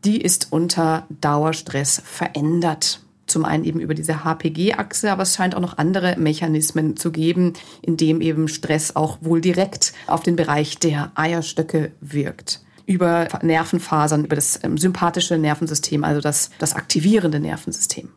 die 0.04 0.20
ist 0.20 0.48
unter 0.50 1.06
Dauerstress 1.22 2.02
verändert. 2.04 3.00
Zum 3.24 3.46
einen 3.46 3.64
eben 3.64 3.80
über 3.80 3.94
diese 3.94 4.22
HPG-Achse, 4.22 5.10
aber 5.10 5.22
es 5.22 5.34
scheint 5.34 5.54
auch 5.54 5.60
noch 5.60 5.78
andere 5.78 6.16
Mechanismen 6.18 6.98
zu 6.98 7.10
geben, 7.10 7.54
in 7.80 7.96
dem 7.96 8.20
eben 8.20 8.48
Stress 8.48 8.96
auch 8.96 9.16
wohl 9.22 9.40
direkt 9.40 9.94
auf 10.06 10.22
den 10.22 10.36
Bereich 10.36 10.78
der 10.78 11.10
Eierstöcke 11.14 11.92
wirkt. 12.02 12.60
Über 12.88 13.28
Nervenfasern, 13.42 14.24
über 14.24 14.34
das 14.34 14.60
ähm, 14.62 14.78
sympathische 14.78 15.36
Nervensystem, 15.36 16.04
also 16.04 16.20
das, 16.20 16.50
das 16.58 16.74
aktivierende 16.74 17.38
Nervensystem. 17.38 18.08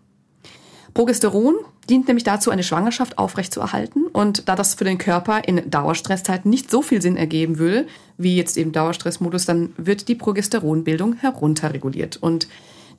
Progesteron 0.93 1.55
dient 1.89 2.07
nämlich 2.07 2.23
dazu, 2.23 2.51
eine 2.51 2.63
Schwangerschaft 2.63 3.17
aufrechtzuerhalten. 3.17 4.07
Und 4.07 4.47
da 4.47 4.55
das 4.55 4.75
für 4.75 4.83
den 4.83 4.97
Körper 4.97 5.47
in 5.47 5.69
Dauerstresszeiten 5.69 6.49
nicht 6.49 6.71
so 6.71 6.81
viel 6.81 7.01
Sinn 7.01 7.17
ergeben 7.17 7.57
würde, 7.57 7.87
wie 8.17 8.35
jetzt 8.35 8.57
eben 8.57 8.71
Dauerstressmodus, 8.71 9.45
dann 9.45 9.73
wird 9.77 10.07
die 10.07 10.15
Progesteronbildung 10.15 11.15
herunterreguliert. 11.15 12.17
Und 12.17 12.47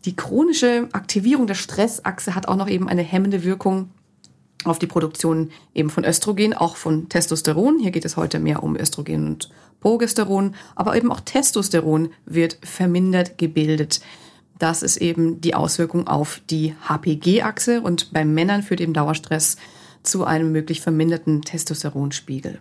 die 0.04 0.16
chronische 0.16 0.88
Aktivierung 0.92 1.46
der 1.46 1.54
Stressachse 1.54 2.34
hat 2.34 2.48
auch 2.48 2.56
noch 2.56 2.68
eben 2.68 2.88
eine 2.88 3.02
hemmende 3.02 3.44
Wirkung 3.44 3.90
auf 4.64 4.78
die 4.78 4.86
Produktion 4.86 5.50
eben 5.74 5.90
von 5.90 6.04
Östrogen, 6.04 6.54
auch 6.54 6.76
von 6.76 7.08
Testosteron. 7.08 7.78
Hier 7.78 7.90
geht 7.90 8.04
es 8.04 8.16
heute 8.16 8.38
mehr 8.38 8.62
um 8.62 8.76
Östrogen 8.76 9.26
und 9.26 9.50
Progesteron, 9.80 10.54
aber 10.76 10.96
eben 10.96 11.10
auch 11.10 11.20
Testosteron 11.20 12.10
wird 12.24 12.58
vermindert 12.62 13.38
gebildet. 13.38 14.00
Das 14.58 14.82
ist 14.82 14.98
eben 14.98 15.40
die 15.40 15.54
Auswirkung 15.54 16.06
auf 16.06 16.40
die 16.48 16.74
HPG-Achse 16.88 17.80
und 17.80 18.12
bei 18.12 18.24
Männern 18.24 18.62
führt 18.62 18.80
eben 18.80 18.92
Dauerstress 18.92 19.56
zu 20.02 20.24
einem 20.24 20.52
möglich 20.52 20.80
verminderten 20.80 21.42
Testosteronspiegel. 21.42 22.60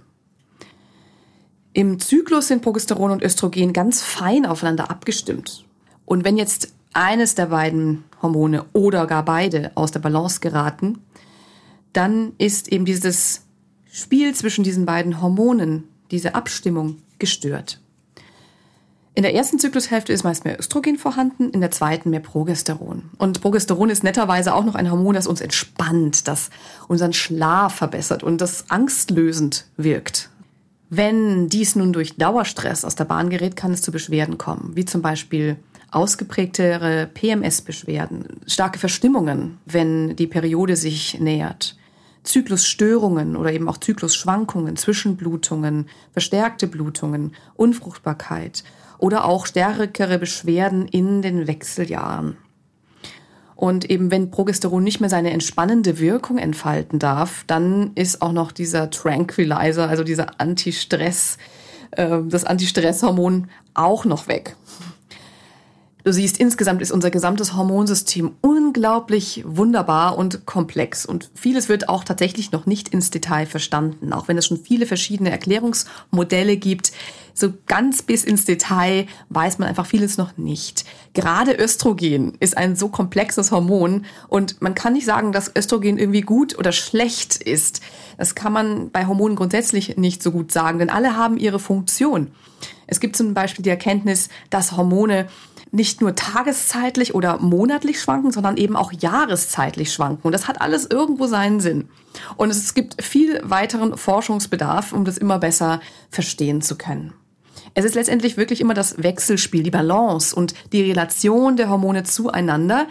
Im 1.74 2.00
Zyklus 2.00 2.48
sind 2.48 2.64
Progesteron 2.64 3.12
und 3.12 3.24
Östrogen 3.24 3.72
ganz 3.72 4.02
fein 4.02 4.46
aufeinander 4.46 4.90
abgestimmt. 4.90 5.64
Und 6.06 6.26
wenn 6.26 6.38
jetzt 6.38 6.74
eines 6.94 7.36
der 7.36 7.46
beiden 7.46 8.04
Hormone 8.22 8.66
oder 8.74 9.08
gar 9.08 9.24
beide 9.24 9.72
aus 9.76 9.92
der 9.92 10.00
Balance 10.00 10.42
geraten, 10.42 11.00
dann 11.94 12.34
ist 12.38 12.72
eben 12.72 12.86
dieses 12.86 13.42
Spiel 13.92 14.34
zwischen 14.34 14.64
diesen 14.64 14.86
beiden 14.86 15.22
Hormonen, 15.22 15.84
diese 16.12 16.36
Abstimmung 16.36 16.98
gestört. 17.20 17.82
In 19.14 19.24
der 19.24 19.36
ersten 19.36 19.60
Zyklushälfte 19.60 20.14
ist 20.14 20.24
meist 20.24 20.46
mehr 20.46 20.58
Östrogen 20.58 20.98
vorhanden, 20.98 21.50
in 21.50 21.60
der 21.60 21.72
zweiten 21.72 22.10
mehr 22.10 22.22
Progesteron. 22.22 23.10
Und 23.18 23.42
Progesteron 23.42 23.90
ist 23.90 24.04
netterweise 24.04 24.56
auch 24.56 24.64
noch 24.64 24.76
ein 24.76 24.90
Hormon, 24.90 25.16
das 25.16 25.28
uns 25.28 25.42
entspannt, 25.42 26.30
das 26.30 26.50
unseren 26.88 27.12
Schlaf 27.12 27.76
verbessert 27.76 28.24
und 28.24 28.40
das 28.40 28.70
angstlösend 28.70 29.66
wirkt. 29.76 30.30
Wenn 30.90 31.50
dies 31.50 31.76
nun 31.76 31.92
durch 31.92 32.16
Dauerstress 32.16 32.86
aus 32.86 32.96
der 32.96 33.06
Bahn 33.06 33.30
gerät, 33.30 33.58
kann 33.58 33.74
es 33.74 33.82
zu 33.82 33.92
Beschwerden 33.92 34.38
kommen, 34.38 34.72
wie 34.76 34.86
zum 34.86 35.02
Beispiel 35.02 35.58
ausgeprägtere 35.92 37.10
PMS-Beschwerden, 37.14 38.42
starke 38.48 38.80
Verstimmungen, 38.80 39.58
wenn 39.66 40.16
die 40.16 40.28
Periode 40.28 40.78
sich 40.78 41.20
nähert, 41.20 41.76
Zyklusstörungen 42.24 43.36
oder 43.36 43.52
eben 43.52 43.68
auch 43.68 43.78
Zyklusschwankungen, 43.78 44.76
Zwischenblutungen, 44.76 45.88
verstärkte 46.14 46.68
Blutungen, 46.68 47.34
Unfruchtbarkeit 47.56 48.64
oder 48.98 49.26
auch 49.26 49.46
stärkere 49.46 50.20
Beschwerden 50.20 50.88
in 50.88 51.22
den 51.22 51.48
Wechseljahren. 51.48 52.38
Und 53.56 53.90
eben 53.90 54.10
wenn 54.10 54.32
Progesteron 54.32 54.84
nicht 54.84 55.02
mehr 55.02 55.10
seine 55.10 55.32
entspannende 55.32 56.00
Wirkung 56.00 56.40
entfalten 56.40 56.98
darf, 56.98 57.44
dann 57.46 57.92
ist 57.94 58.22
auch 58.22 58.32
noch 58.32 58.52
dieser 58.52 58.90
Tranquilizer, 58.90 59.88
also 59.88 60.04
dieser 60.04 60.40
Antistress, 60.42 61.38
äh, 61.92 62.20
das 62.28 62.44
Antistresshormon 62.44 63.50
auch 63.76 64.06
noch 64.06 64.28
weg. 64.28 64.56
Du 66.04 66.12
siehst, 66.12 66.40
insgesamt 66.40 66.82
ist 66.82 66.92
unser 66.92 67.12
gesamtes 67.12 67.56
Hormonsystem 67.56 68.32
unglaublich 68.42 69.44
wunderbar 69.46 70.18
und 70.18 70.48
komplex 70.48 71.06
und 71.06 71.30
vieles 71.36 71.70
wird 71.70 71.90
auch 71.90 72.04
tatsächlich 72.04 72.52
noch 72.52 72.66
nicht 72.66 72.90
ins 72.90 73.12
Detail 73.12 73.46
verstanden, 73.46 74.12
auch 74.12 74.28
wenn 74.28 74.38
es 74.38 74.48
schon 74.48 74.58
viele 74.58 74.88
verschiedene 74.88 75.30
Erklärungsmodelle 75.30 76.58
gibt. 76.58 76.92
So 77.36 77.54
ganz 77.68 78.02
bis 78.02 78.24
ins 78.24 78.46
Detail 78.46 79.06
weiß 79.30 79.60
man 79.60 79.70
einfach 79.70 79.86
vieles 79.86 80.18
noch 80.18 80.38
nicht. 80.38 80.86
Gerade 81.14 81.54
Östrogen 81.54 82.34
ist 82.40 82.58
ein 82.58 82.76
so 82.76 82.90
komplexes 82.90 83.52
Hormon 83.52 84.06
und 84.28 84.60
man 84.62 84.74
kann 84.74 84.94
nicht 84.94 85.06
sagen, 85.06 85.32
dass 85.32 85.56
Östrogen 85.56 86.00
irgendwie 86.00 86.22
gut 86.22 86.58
oder 86.58 86.72
schlecht 86.72 87.36
ist. 87.38 87.82
Das 88.18 88.34
kann 88.34 88.54
man 88.54 88.90
bei 88.90 89.06
Hormonen 89.06 89.36
grundsätzlich 89.36 89.98
nicht 89.98 90.24
so 90.24 90.32
gut 90.32 90.52
sagen, 90.52 90.80
denn 90.80 90.90
alle 90.90 91.16
haben 91.16 91.38
ihre 91.38 91.60
Funktion. 91.60 92.32
Es 92.88 93.00
gibt 93.00 93.16
zum 93.16 93.34
Beispiel 93.34 93.64
die 93.64 93.70
Erkenntnis, 93.70 94.30
dass 94.50 94.76
Hormone 94.76 95.28
nicht 95.72 96.02
nur 96.02 96.16
tageszeitlich 96.16 97.16
oder 97.16 97.40
monatlich 97.40 98.02
schwanken, 98.02 98.32
sondern 98.32 98.58
eben 98.58 98.76
auch 98.76 98.92
jahreszeitlich 98.92 99.94
schwanken. 99.94 100.22
Und 100.24 100.34
das 100.34 100.48
hat 100.48 100.62
alles 100.62 100.86
irgendwo 100.86 101.28
seinen 101.28 101.62
Sinn. 101.62 101.90
Und 102.36 102.50
es 102.50 102.74
gibt 102.74 103.02
viel 103.02 103.40
weiteren 103.44 103.98
Forschungsbedarf, 103.98 104.92
um 104.92 105.06
das 105.06 105.18
immer 105.18 105.40
besser 105.40 105.80
verstehen 106.10 106.62
zu 106.62 106.78
können. 106.78 107.14
Es 107.74 107.86
ist 107.86 107.96
letztendlich 107.96 108.36
wirklich 108.36 108.60
immer 108.60 108.74
das 108.74 109.02
Wechselspiel, 109.02 109.64
die 109.64 109.72
Balance 109.72 110.36
und 110.36 110.54
die 110.74 110.82
Relation 110.82 111.56
der 111.56 111.70
Hormone 111.70 112.04
zueinander 112.04 112.88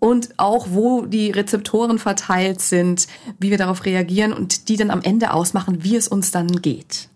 und 0.00 0.30
auch 0.38 0.66
wo 0.70 1.06
die 1.06 1.30
Rezeptoren 1.30 1.98
verteilt 1.98 2.60
sind, 2.60 3.06
wie 3.38 3.50
wir 3.50 3.58
darauf 3.58 3.84
reagieren 3.84 4.32
und 4.32 4.68
die 4.68 4.76
dann 4.76 4.90
am 4.90 5.02
Ende 5.02 5.32
ausmachen, 5.32 5.84
wie 5.84 5.94
es 5.94 6.08
uns 6.08 6.32
dann 6.32 6.48
geht. 6.48 7.08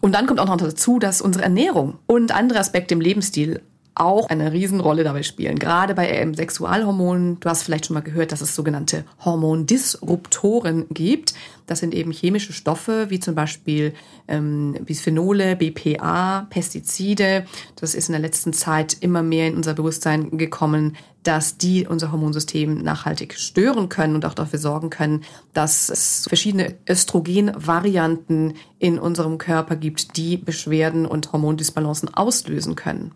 Und 0.00 0.14
dann 0.14 0.26
kommt 0.26 0.40
auch 0.40 0.46
noch 0.46 0.56
dazu, 0.56 0.98
dass 0.98 1.22
unsere 1.22 1.44
Ernährung 1.44 1.98
und 2.06 2.32
andere 2.34 2.58
Aspekte 2.58 2.94
im 2.94 3.00
Lebensstil 3.00 3.62
auch 3.94 4.28
eine 4.28 4.52
Riesenrolle 4.52 5.04
dabei 5.04 5.22
spielen. 5.22 5.58
Gerade 5.58 5.94
bei 5.94 6.08
ähm, 6.08 6.34
Sexualhormonen. 6.34 7.40
Du 7.40 7.48
hast 7.48 7.62
vielleicht 7.62 7.86
schon 7.86 7.94
mal 7.94 8.00
gehört, 8.00 8.32
dass 8.32 8.40
es 8.40 8.54
sogenannte 8.54 9.04
Hormondisruptoren 9.24 10.86
gibt. 10.90 11.34
Das 11.66 11.80
sind 11.80 11.94
eben 11.94 12.10
chemische 12.10 12.52
Stoffe, 12.52 13.10
wie 13.10 13.20
zum 13.20 13.34
Beispiel 13.34 13.92
ähm, 14.28 14.76
Bisphenole, 14.84 15.56
BPA, 15.56 16.46
Pestizide. 16.50 17.46
Das 17.76 17.94
ist 17.94 18.08
in 18.08 18.12
der 18.12 18.20
letzten 18.20 18.52
Zeit 18.52 18.96
immer 19.00 19.22
mehr 19.22 19.48
in 19.48 19.56
unser 19.56 19.74
Bewusstsein 19.74 20.36
gekommen, 20.38 20.96
dass 21.22 21.58
die 21.58 21.86
unser 21.86 22.12
Hormonsystem 22.12 22.82
nachhaltig 22.82 23.34
stören 23.34 23.88
können 23.88 24.14
und 24.14 24.24
auch 24.24 24.34
dafür 24.34 24.58
sorgen 24.58 24.90
können, 24.90 25.22
dass 25.52 25.90
es 25.90 26.24
verschiedene 26.26 26.76
Östrogenvarianten 26.88 28.54
in 28.78 28.98
unserem 28.98 29.36
Körper 29.36 29.76
gibt, 29.76 30.16
die 30.16 30.36
Beschwerden 30.36 31.06
und 31.06 31.32
Hormondisbalancen 31.32 32.14
auslösen 32.14 32.74
können. 32.74 33.12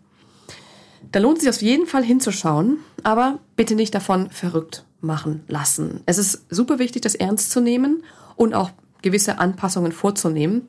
Da 1.11 1.19
lohnt 1.19 1.39
sich 1.39 1.49
auf 1.49 1.61
jeden 1.61 1.87
Fall 1.87 2.03
hinzuschauen, 2.03 2.79
aber 3.03 3.39
bitte 3.55 3.75
nicht 3.75 3.95
davon 3.95 4.29
verrückt 4.29 4.85
machen 5.01 5.43
lassen. 5.47 6.01
Es 6.05 6.17
ist 6.17 6.45
super 6.49 6.79
wichtig, 6.79 7.01
das 7.01 7.15
ernst 7.15 7.51
zu 7.51 7.61
nehmen 7.61 8.03
und 8.35 8.53
auch 8.53 8.71
gewisse 9.01 9.39
Anpassungen 9.39 9.91
vorzunehmen. 9.91 10.67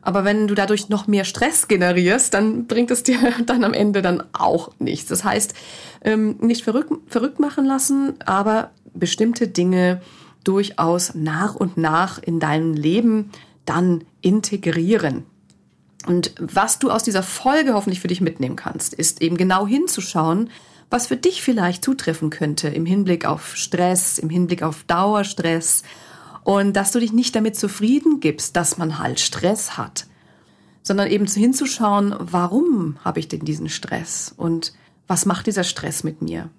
Aber 0.00 0.24
wenn 0.24 0.46
du 0.46 0.54
dadurch 0.54 0.88
noch 0.88 1.08
mehr 1.08 1.24
Stress 1.24 1.66
generierst, 1.66 2.32
dann 2.32 2.66
bringt 2.66 2.90
es 2.90 3.02
dir 3.02 3.18
dann 3.46 3.64
am 3.64 3.74
Ende 3.74 4.02
dann 4.02 4.22
auch 4.32 4.70
nichts. 4.78 5.08
Das 5.08 5.24
heißt, 5.24 5.54
ähm, 6.04 6.36
nicht 6.40 6.62
verrückt, 6.62 6.92
verrückt 7.08 7.40
machen 7.40 7.64
lassen, 7.64 8.14
aber 8.24 8.70
bestimmte 8.94 9.48
Dinge 9.48 10.00
durchaus 10.44 11.14
nach 11.14 11.56
und 11.56 11.76
nach 11.76 12.22
in 12.22 12.38
deinem 12.38 12.72
Leben 12.72 13.30
dann 13.64 14.04
integrieren. 14.20 15.24
Und 16.06 16.34
was 16.38 16.78
du 16.78 16.90
aus 16.90 17.02
dieser 17.02 17.22
Folge 17.22 17.74
hoffentlich 17.74 18.00
für 18.00 18.08
dich 18.08 18.20
mitnehmen 18.20 18.56
kannst, 18.56 18.94
ist 18.94 19.20
eben 19.20 19.36
genau 19.36 19.66
hinzuschauen, 19.66 20.50
was 20.88 21.08
für 21.08 21.16
dich 21.16 21.42
vielleicht 21.42 21.84
zutreffen 21.84 22.30
könnte 22.30 22.68
im 22.68 22.86
Hinblick 22.86 23.26
auf 23.26 23.56
Stress, 23.56 24.18
im 24.18 24.30
Hinblick 24.30 24.62
auf 24.62 24.84
Dauerstress 24.84 25.82
und 26.44 26.74
dass 26.74 26.92
du 26.92 27.00
dich 27.00 27.12
nicht 27.12 27.34
damit 27.34 27.56
zufrieden 27.56 28.20
gibst, 28.20 28.54
dass 28.54 28.78
man 28.78 29.00
halt 29.00 29.18
Stress 29.18 29.76
hat, 29.76 30.06
sondern 30.82 31.08
eben 31.08 31.26
hinzuschauen, 31.26 32.14
warum 32.20 32.98
habe 33.04 33.18
ich 33.18 33.26
denn 33.26 33.40
diesen 33.40 33.68
Stress 33.68 34.32
und 34.36 34.72
was 35.08 35.26
macht 35.26 35.48
dieser 35.48 35.64
Stress 35.64 36.04
mit 36.04 36.22
mir? 36.22 36.50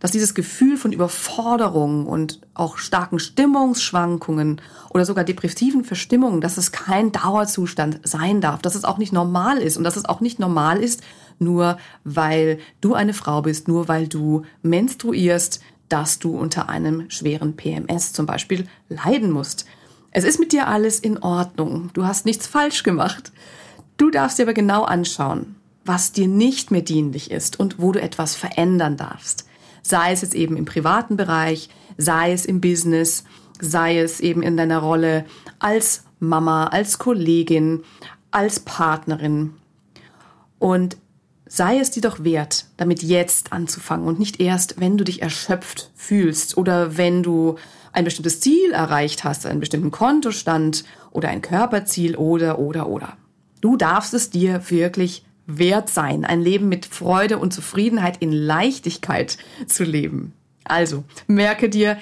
Dass 0.00 0.12
dieses 0.12 0.34
Gefühl 0.34 0.76
von 0.76 0.92
Überforderung 0.92 2.06
und 2.06 2.40
auch 2.54 2.78
starken 2.78 3.18
Stimmungsschwankungen 3.18 4.60
oder 4.90 5.04
sogar 5.04 5.24
depressiven 5.24 5.84
Verstimmungen, 5.84 6.40
dass 6.40 6.56
es 6.56 6.72
kein 6.72 7.10
Dauerzustand 7.10 8.00
sein 8.04 8.40
darf, 8.40 8.62
dass 8.62 8.74
es 8.74 8.84
auch 8.84 8.98
nicht 8.98 9.12
normal 9.12 9.58
ist 9.58 9.76
und 9.76 9.84
dass 9.84 9.96
es 9.96 10.04
auch 10.04 10.20
nicht 10.20 10.38
normal 10.38 10.82
ist, 10.82 11.02
nur 11.38 11.78
weil 12.04 12.58
du 12.80 12.94
eine 12.94 13.14
Frau 13.14 13.42
bist, 13.42 13.68
nur 13.68 13.88
weil 13.88 14.06
du 14.06 14.42
menstruierst, 14.62 15.60
dass 15.88 16.18
du 16.18 16.36
unter 16.36 16.68
einem 16.68 17.10
schweren 17.10 17.56
PMS 17.56 18.12
zum 18.12 18.26
Beispiel 18.26 18.66
leiden 18.88 19.30
musst. 19.30 19.64
Es 20.10 20.24
ist 20.24 20.38
mit 20.38 20.52
dir 20.52 20.68
alles 20.68 21.00
in 21.00 21.18
Ordnung. 21.18 21.90
Du 21.94 22.04
hast 22.04 22.24
nichts 22.24 22.46
falsch 22.46 22.82
gemacht. 22.82 23.32
Du 23.96 24.10
darfst 24.10 24.38
dir 24.38 24.44
aber 24.44 24.54
genau 24.54 24.84
anschauen, 24.84 25.56
was 25.84 26.12
dir 26.12 26.28
nicht 26.28 26.70
mehr 26.70 26.82
dienlich 26.82 27.30
ist 27.30 27.58
und 27.58 27.80
wo 27.80 27.92
du 27.92 28.00
etwas 28.00 28.36
verändern 28.36 28.96
darfst 28.96 29.47
sei 29.82 30.12
es 30.12 30.22
jetzt 30.22 30.34
eben 30.34 30.56
im 30.56 30.64
privaten 30.64 31.16
Bereich, 31.16 31.68
sei 31.96 32.32
es 32.32 32.44
im 32.44 32.60
Business, 32.60 33.24
sei 33.60 33.98
es 33.98 34.20
eben 34.20 34.42
in 34.42 34.56
deiner 34.56 34.78
Rolle 34.78 35.24
als 35.58 36.04
Mama, 36.20 36.66
als 36.66 36.98
Kollegin, 36.98 37.82
als 38.30 38.60
Partnerin. 38.60 39.54
Und 40.58 40.96
sei 41.46 41.78
es 41.78 41.90
dir 41.90 42.02
doch 42.02 42.22
wert, 42.24 42.66
damit 42.76 43.02
jetzt 43.02 43.52
anzufangen 43.52 44.06
und 44.06 44.18
nicht 44.18 44.40
erst, 44.40 44.80
wenn 44.80 44.98
du 44.98 45.04
dich 45.04 45.22
erschöpft 45.22 45.90
fühlst 45.94 46.56
oder 46.56 46.96
wenn 46.96 47.22
du 47.22 47.56
ein 47.92 48.04
bestimmtes 48.04 48.40
Ziel 48.40 48.72
erreicht 48.72 49.24
hast, 49.24 49.46
einen 49.46 49.60
bestimmten 49.60 49.90
Kontostand 49.90 50.84
oder 51.10 51.28
ein 51.28 51.42
Körperziel 51.42 52.16
oder, 52.16 52.58
oder, 52.58 52.88
oder. 52.88 53.16
Du 53.60 53.76
darfst 53.76 54.14
es 54.14 54.30
dir 54.30 54.70
wirklich 54.70 55.24
wert 55.48 55.88
sein, 55.88 56.24
ein 56.24 56.42
Leben 56.42 56.68
mit 56.68 56.86
Freude 56.86 57.38
und 57.38 57.52
Zufriedenheit 57.52 58.18
in 58.18 58.30
Leichtigkeit 58.30 59.38
zu 59.66 59.82
leben. 59.82 60.34
Also, 60.64 61.04
merke 61.26 61.70
dir, 61.70 61.98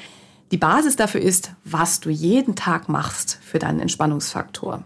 die 0.51 0.57
Basis 0.57 0.97
dafür 0.97 1.21
ist, 1.21 1.53
was 1.65 2.01
du 2.01 2.11
jeden 2.11 2.57
Tag 2.57 2.89
machst 2.89 3.39
für 3.43 3.59
deinen 3.59 3.81
Entspannungsfaktor, 3.81 4.85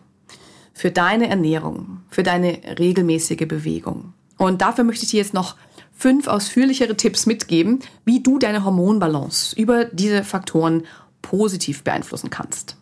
für 0.74 0.90
deine 0.90 1.28
Ernährung, 1.28 2.02
für 2.10 2.22
deine 2.22 2.60
regelmäßige 2.78 3.48
Bewegung. 3.48 4.12
Und 4.36 4.60
dafür 4.60 4.84
möchte 4.84 5.04
ich 5.04 5.10
dir 5.10 5.18
jetzt 5.18 5.34
noch 5.34 5.56
fünf 5.92 6.28
ausführlichere 6.28 6.96
Tipps 6.96 7.26
mitgeben, 7.26 7.80
wie 8.04 8.22
du 8.22 8.38
deine 8.38 8.64
Hormonbalance 8.64 9.54
über 9.56 9.86
diese 9.86 10.22
Faktoren 10.22 10.84
positiv 11.22 11.82
beeinflussen 11.82 12.30
kannst. 12.30 12.76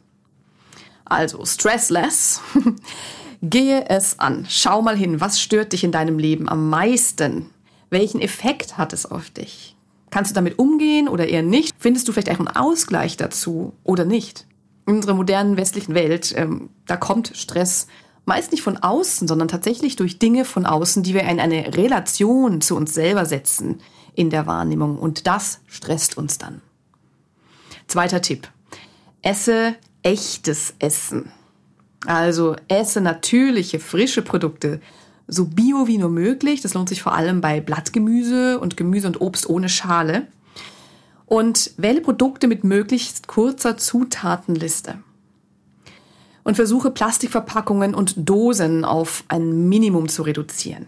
Also, 1.05 1.45
stressless 1.45 2.41
Gehe 3.43 3.89
es 3.89 4.19
an. 4.19 4.47
Schau 4.49 4.83
mal 4.83 4.97
hin, 4.97 5.21
was 5.21 5.41
stört 5.41 5.73
dich 5.73 5.85
in 5.85 5.93
deinem 5.93 6.19
Leben 6.19 6.49
am 6.49 6.69
meisten? 6.71 7.51
Welchen 7.91 8.21
Effekt 8.21 8.77
hat 8.79 8.93
es 8.93 9.07
auf 9.07 9.31
dich? 9.31 9.77
Kannst 10.11 10.31
du 10.31 10.35
damit 10.35 10.59
umgehen 10.59 11.09
oder 11.09 11.29
eher 11.29 11.43
nicht? 11.43 11.75
Findest 11.79 12.09
du 12.09 12.13
vielleicht 12.13 12.31
auch 12.31 12.39
einen 12.39 12.49
Ausgleich 12.49 13.17
dazu 13.17 13.75
oder 13.85 14.05
nicht? 14.05 14.47
In 14.87 14.97
unserer 14.97 15.15
modernen 15.15 15.57
westlichen 15.57 15.95
Welt, 15.95 16.35
ähm, 16.37 16.71
da 16.87 16.97
kommt 16.97 17.33
Stress 17.35 17.87
meist 18.29 18.53
nicht 18.53 18.63
von 18.63 18.77
außen, 18.77 19.27
sondern 19.27 19.49
tatsächlich 19.49 19.97
durch 19.97 20.19
Dinge 20.19 20.45
von 20.45 20.67
außen, 20.67 21.03
die 21.03 21.15
wir 21.15 21.23
in 21.23 21.41
eine 21.41 21.77
Relation 21.77 22.61
zu 22.61 22.77
uns 22.77 22.95
selber 22.95 23.25
setzen 23.25 23.81
in 24.15 24.31
der 24.31 24.47
Wahrnehmung. 24.47 24.99
Und 24.99 25.27
das 25.27 25.61
stresst 25.67 26.17
uns 26.17 26.39
dann. 26.39 26.61
Zweiter 27.87 28.21
Tipp. 28.21 28.49
Esse 29.23 29.75
echtes 30.03 30.75
Essen. 30.79 31.33
Also 32.07 32.57
esse 32.69 33.01
natürliche, 33.01 33.81
frische 33.81 34.23
Produkte, 34.23 34.81
so 35.27 35.45
bio 35.45 35.87
wie 35.87 35.99
nur 35.99 36.11
möglich. 36.11 36.61
Das 36.61 36.75
lohnt 36.75 36.89
sich 36.89 37.03
vor 37.03 37.15
allem 37.15 37.41
bei 37.41 37.61
Blattgemüse 37.61 38.59
und 38.61 38.77
Gemüse 38.77 39.07
und 39.07 39.21
Obst 39.21 39.49
ohne 39.49 39.69
Schale. 39.69 40.27
Und 41.27 41.73
wähle 41.77 42.01
Produkte 42.01 42.49
mit 42.49 42.65
möglichst 42.65 43.29
kurzer 43.29 43.77
Zutatenliste. 43.77 44.99
Und 46.45 46.55
versuche 46.55 46.91
Plastikverpackungen 46.91 47.95
und 47.95 48.15
Dosen 48.17 48.87
auf 48.87 49.25
ein 49.29 49.69
Minimum 49.69 50.09
zu 50.09 50.23
reduzieren. 50.23 50.87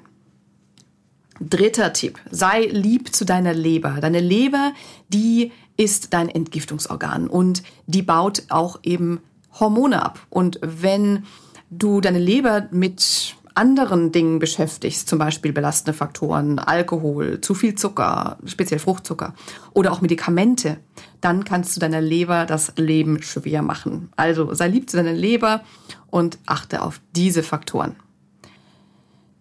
Dritter 1.40 1.92
Tipp. 1.92 2.18
Sei 2.30 2.66
lieb 2.66 3.14
zu 3.14 3.24
deiner 3.26 3.52
Leber. 3.52 3.98
Deine 4.00 4.20
Leber, 4.20 4.72
die 5.08 5.52
ist 5.76 6.12
dein 6.14 6.28
Entgiftungsorgan 6.28 7.28
und 7.28 7.62
die 7.86 8.02
baut 8.02 8.44
auch 8.48 8.80
eben 8.82 9.20
Hormone 9.58 10.02
ab. 10.02 10.20
Und 10.30 10.58
wenn 10.62 11.24
du 11.70 12.00
deine 12.00 12.18
Leber 12.18 12.68
mit 12.70 13.36
anderen 13.54 14.12
Dingen 14.12 14.38
beschäftigst, 14.38 15.08
zum 15.08 15.18
Beispiel 15.18 15.52
belastende 15.52 15.96
Faktoren, 15.96 16.58
Alkohol, 16.58 17.40
zu 17.40 17.54
viel 17.54 17.74
Zucker, 17.74 18.38
speziell 18.46 18.80
Fruchtzucker 18.80 19.34
oder 19.74 19.92
auch 19.92 20.00
Medikamente, 20.00 20.78
dann 21.20 21.44
kannst 21.44 21.76
du 21.76 21.80
deiner 21.80 22.00
Leber 22.00 22.46
das 22.46 22.72
Leben 22.76 23.22
schwer 23.22 23.62
machen. 23.62 24.10
Also 24.16 24.54
sei 24.54 24.68
lieb 24.68 24.88
zu 24.88 24.96
deiner 24.96 25.12
Leber 25.12 25.62
und 26.08 26.38
achte 26.46 26.82
auf 26.82 27.00
diese 27.14 27.42
Faktoren. 27.42 27.96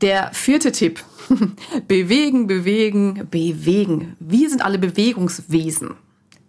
Der 0.02 0.32
vierte 0.34 0.72
Tipp. 0.72 1.04
bewegen, 1.88 2.48
bewegen, 2.48 3.28
bewegen. 3.30 4.16
Wir 4.20 4.50
sind 4.50 4.66
alle 4.66 4.80
Bewegungswesen 4.80 5.96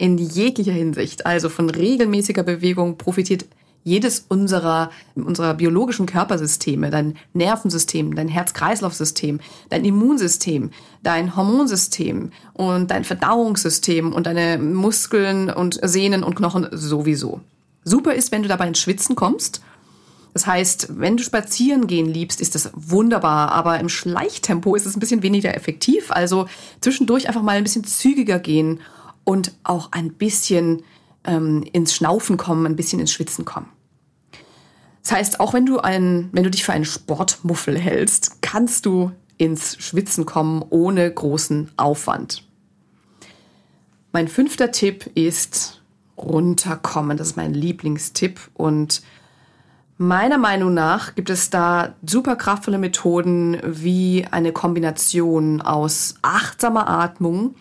in 0.00 0.16
jeglicher 0.16 0.72
Hinsicht. 0.72 1.26
Also 1.26 1.50
von 1.50 1.68
regelmäßiger 1.68 2.42
Bewegung 2.42 2.96
profitiert 2.96 3.44
jedes 3.84 4.24
unserer, 4.28 4.90
unserer 5.14 5.54
biologischen 5.54 6.06
Körpersysteme, 6.06 6.90
dein 6.90 7.16
Nervensystem, 7.34 8.14
dein 8.14 8.28
Herz-Kreislauf-System, 8.28 9.40
dein 9.68 9.84
Immunsystem, 9.84 10.70
dein 11.02 11.36
Hormonsystem 11.36 12.32
und 12.54 12.90
dein 12.90 13.04
Verdauungssystem 13.04 14.12
und 14.14 14.26
deine 14.26 14.58
Muskeln 14.58 15.50
und 15.50 15.78
Sehnen 15.82 16.22
und 16.22 16.34
Knochen 16.34 16.68
sowieso. 16.72 17.40
Super 17.84 18.14
ist, 18.14 18.32
wenn 18.32 18.42
du 18.42 18.48
dabei 18.48 18.68
ins 18.68 18.80
Schwitzen 18.80 19.16
kommst. 19.16 19.60
Das 20.32 20.46
heißt, 20.46 20.98
wenn 20.98 21.16
du 21.16 21.22
spazieren 21.22 21.86
gehen 21.86 22.06
liebst, 22.06 22.40
ist 22.40 22.54
das 22.54 22.70
wunderbar, 22.74 23.52
aber 23.52 23.80
im 23.80 23.88
Schleichtempo 23.88 24.76
ist 24.76 24.86
es 24.86 24.96
ein 24.96 25.00
bisschen 25.00 25.22
weniger 25.22 25.54
effektiv. 25.54 26.10
Also 26.10 26.46
zwischendurch 26.80 27.28
einfach 27.28 27.42
mal 27.42 27.56
ein 27.56 27.64
bisschen 27.64 27.84
zügiger 27.84 28.38
gehen 28.38 28.80
und 29.24 29.52
auch 29.62 29.92
ein 29.92 30.12
bisschen 30.14 30.82
ähm, 31.24 31.64
ins 31.72 31.94
Schnaufen 31.94 32.36
kommen, 32.36 32.66
ein 32.66 32.76
bisschen 32.76 33.00
ins 33.00 33.12
Schwitzen 33.12 33.44
kommen. 33.44 33.68
Das 35.02 35.12
heißt, 35.12 35.40
auch 35.40 35.54
wenn 35.54 35.66
du 35.66 35.78
ein, 35.78 36.28
wenn 36.32 36.44
du 36.44 36.50
dich 36.50 36.64
für 36.64 36.72
einen 36.72 36.84
Sportmuffel 36.84 37.78
hältst, 37.78 38.42
kannst 38.42 38.86
du 38.86 39.12
ins 39.38 39.76
Schwitzen 39.82 40.26
kommen 40.26 40.62
ohne 40.68 41.10
großen 41.10 41.70
Aufwand. 41.76 42.44
Mein 44.12 44.28
fünfter 44.28 44.70
Tipp 44.70 45.10
ist 45.14 45.80
runterkommen. 46.18 47.16
Das 47.16 47.28
ist 47.28 47.36
mein 47.36 47.54
Lieblingstipp 47.54 48.50
und 48.54 49.02
Meiner 50.02 50.38
Meinung 50.38 50.72
nach 50.72 51.14
gibt 51.14 51.28
es 51.28 51.50
da 51.50 51.94
super 52.06 52.34
kraftvolle 52.34 52.78
Methoden 52.78 53.58
wie 53.62 54.26
eine 54.30 54.50
Kombination 54.50 55.60
aus 55.60 56.14
achtsamer 56.22 56.88
Atmung 56.88 57.54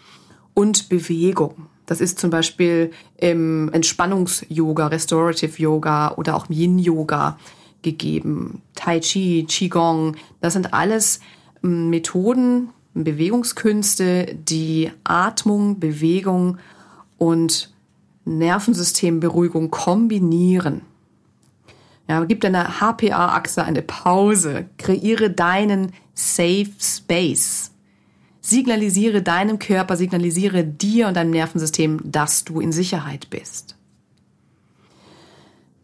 und 0.59 0.89
Bewegung. 0.89 1.67
Das 1.85 2.01
ist 2.01 2.19
zum 2.19 2.31
Beispiel 2.31 2.91
im 3.15 3.71
Entspannungs-Yoga, 3.71 4.87
Restorative 4.87 5.57
Yoga 5.57 6.15
oder 6.17 6.35
auch 6.35 6.49
Yin-Yoga 6.49 7.39
gegeben. 7.81 8.61
Tai 8.75 8.99
Chi, 8.99 9.45
Qigong, 9.47 10.17
das 10.41 10.51
sind 10.51 10.73
alles 10.73 11.21
hm, 11.61 11.89
Methoden, 11.89 12.71
Bewegungskünste, 12.93 14.35
die 14.35 14.91
Atmung, 15.05 15.79
Bewegung 15.79 16.57
und 17.17 17.73
Nervensystemberuhigung 18.25 19.71
kombinieren. 19.71 20.81
Ja, 22.09 22.25
gib 22.25 22.41
deiner 22.41 22.81
HPA-Achse 22.81 23.63
eine 23.63 23.81
Pause. 23.81 24.65
Kreiere 24.77 25.29
deinen 25.29 25.93
Safe 26.13 26.67
Space. 26.77 27.68
Signalisiere 28.49 29.21
deinem 29.21 29.59
Körper, 29.59 29.95
signalisiere 29.95 30.63
dir 30.63 31.07
und 31.07 31.15
deinem 31.15 31.31
Nervensystem, 31.31 31.99
dass 32.03 32.43
du 32.43 32.59
in 32.59 32.71
Sicherheit 32.71 33.29
bist. 33.29 33.75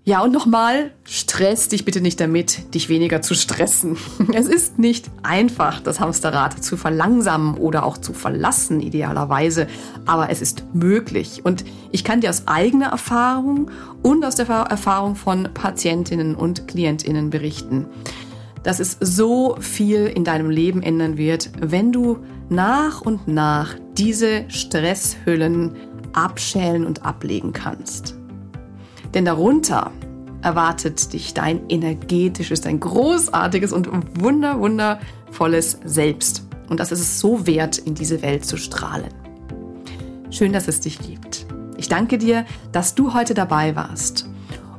Ja, 0.07 0.21
und 0.21 0.31
nochmal, 0.31 0.91
stress 1.03 1.67
dich 1.67 1.83
bitte 1.83 1.99
nicht 1.99 2.19
damit, 2.19 2.75
dich 2.75 2.89
weniger 2.89 3.23
zu 3.23 3.33
stressen. 3.33 3.97
Es 4.33 4.47
ist 4.47 4.77
nicht 4.77 5.09
einfach, 5.23 5.79
das 5.81 5.99
Hamsterrad 5.99 6.63
zu 6.63 6.77
verlangsamen 6.77 7.55
oder 7.55 7.83
auch 7.83 7.97
zu 7.97 8.13
verlassen, 8.13 8.81
idealerweise, 8.81 9.65
aber 10.05 10.29
es 10.29 10.41
ist 10.41 10.63
möglich. 10.73 11.41
Und 11.43 11.65
ich 11.91 12.03
kann 12.03 12.21
dir 12.21 12.29
aus 12.29 12.47
eigener 12.47 12.89
Erfahrung 12.89 13.71
und 14.03 14.23
aus 14.23 14.35
der 14.35 14.47
Erfahrung 14.47 15.15
von 15.15 15.49
Patientinnen 15.51 16.35
und 16.35 16.67
Klientinnen 16.67 17.31
berichten, 17.31 17.87
dass 18.65 18.79
es 18.79 18.97
so 18.99 19.55
viel 19.59 20.07
in 20.07 20.23
deinem 20.23 20.49
Leben 20.49 20.81
ändern 20.81 21.17
wird, 21.17 21.51
wenn 21.59 21.91
du 21.91 22.17
nach 22.49 23.01
und 23.01 23.27
nach 23.27 23.75
diese 23.95 24.45
Stresshüllen 24.49 25.75
abschälen 26.13 26.85
und 26.85 27.05
ablegen 27.05 27.53
kannst. 27.53 28.15
Denn 29.13 29.23
darunter 29.23 29.91
erwartet 30.41 31.13
dich 31.13 31.35
dein 31.35 31.69
energetisches, 31.69 32.61
dein 32.61 32.79
großartiges 32.79 33.71
und 33.71 33.87
wunder, 34.19 34.59
wundervolles 34.59 35.79
Selbst. 35.85 36.47
Und 36.67 36.79
das 36.79 36.91
ist 36.91 37.01
es 37.01 37.19
so 37.19 37.45
wert, 37.45 37.77
in 37.77 37.93
diese 37.93 38.23
Welt 38.23 38.45
zu 38.45 38.57
strahlen. 38.57 39.13
Schön, 40.31 40.53
dass 40.53 40.67
es 40.67 40.79
dich 40.79 40.97
gibt. 40.97 41.45
Ich 41.77 41.87
danke 41.87 42.17
dir, 42.17 42.45
dass 42.71 42.95
du 42.95 43.13
heute 43.13 43.35
dabei 43.35 43.75
warst 43.75 44.27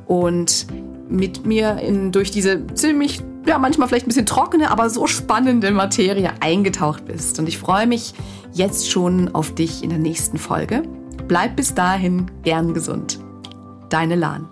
und 0.07 0.67
mit 1.09 1.45
mir 1.45 1.77
in, 1.77 2.11
durch 2.11 2.31
diese 2.31 2.67
ziemlich, 2.73 3.21
ja, 3.47 3.57
manchmal 3.57 3.87
vielleicht 3.87 4.05
ein 4.05 4.09
bisschen 4.09 4.25
trockene, 4.25 4.69
aber 4.69 4.89
so 4.89 5.07
spannende 5.07 5.71
Materie 5.71 6.31
eingetaucht 6.41 7.05
bist. 7.05 7.39
Und 7.39 7.47
ich 7.47 7.57
freue 7.57 7.87
mich 7.87 8.13
jetzt 8.53 8.89
schon 8.89 9.33
auf 9.33 9.55
dich 9.55 9.83
in 9.83 9.89
der 9.89 9.99
nächsten 9.99 10.37
Folge. 10.37 10.83
Bleib 11.27 11.55
bis 11.55 11.73
dahin 11.73 12.29
gern 12.43 12.73
gesund. 12.73 13.19
Deine 13.89 14.15
Lahn. 14.15 14.49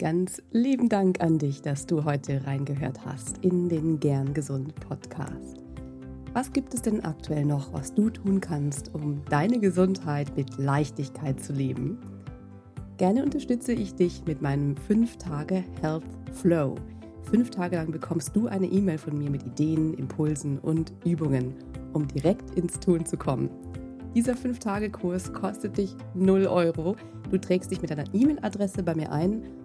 Ganz 0.00 0.42
lieben 0.50 0.88
Dank 0.88 1.20
an 1.20 1.38
dich, 1.38 1.62
dass 1.62 1.86
du 1.86 2.02
heute 2.02 2.44
reingehört 2.48 3.06
hast 3.06 3.38
in 3.44 3.68
den 3.68 4.00
Gern 4.00 4.34
Gesund 4.34 4.74
Podcast. 4.74 5.62
Was 6.32 6.52
gibt 6.52 6.74
es 6.74 6.82
denn 6.82 7.04
aktuell 7.04 7.44
noch, 7.44 7.72
was 7.72 7.94
du 7.94 8.10
tun 8.10 8.40
kannst, 8.40 8.92
um 8.92 9.22
deine 9.30 9.60
Gesundheit 9.60 10.36
mit 10.36 10.58
Leichtigkeit 10.58 11.38
zu 11.38 11.52
leben? 11.52 11.98
Gerne 12.96 13.22
unterstütze 13.22 13.72
ich 13.72 13.94
dich 13.94 14.24
mit 14.26 14.42
meinem 14.42 14.74
5-Tage 14.74 15.62
Health 15.80 16.02
Flow. 16.32 16.74
Fünf 17.22 17.50
Tage 17.50 17.76
lang 17.76 17.92
bekommst 17.92 18.34
du 18.34 18.48
eine 18.48 18.66
E-Mail 18.66 18.98
von 18.98 19.16
mir 19.16 19.30
mit 19.30 19.44
Ideen, 19.46 19.94
Impulsen 19.94 20.58
und 20.58 20.92
Übungen, 21.04 21.54
um 21.92 22.08
direkt 22.08 22.56
ins 22.56 22.80
Tun 22.80 23.06
zu 23.06 23.16
kommen. 23.16 23.48
Dieser 24.16 24.32
5-Tage-Kurs 24.32 25.32
kostet 25.32 25.78
dich 25.78 25.94
0 26.14 26.46
Euro. 26.46 26.96
Du 27.30 27.38
trägst 27.38 27.70
dich 27.70 27.80
mit 27.80 27.90
deiner 27.90 28.12
E-Mail-Adresse 28.12 28.82
bei 28.82 28.96
mir 28.96 29.12
ein 29.12 29.44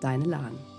deine 0.00 0.24
Lahn. 0.24 0.73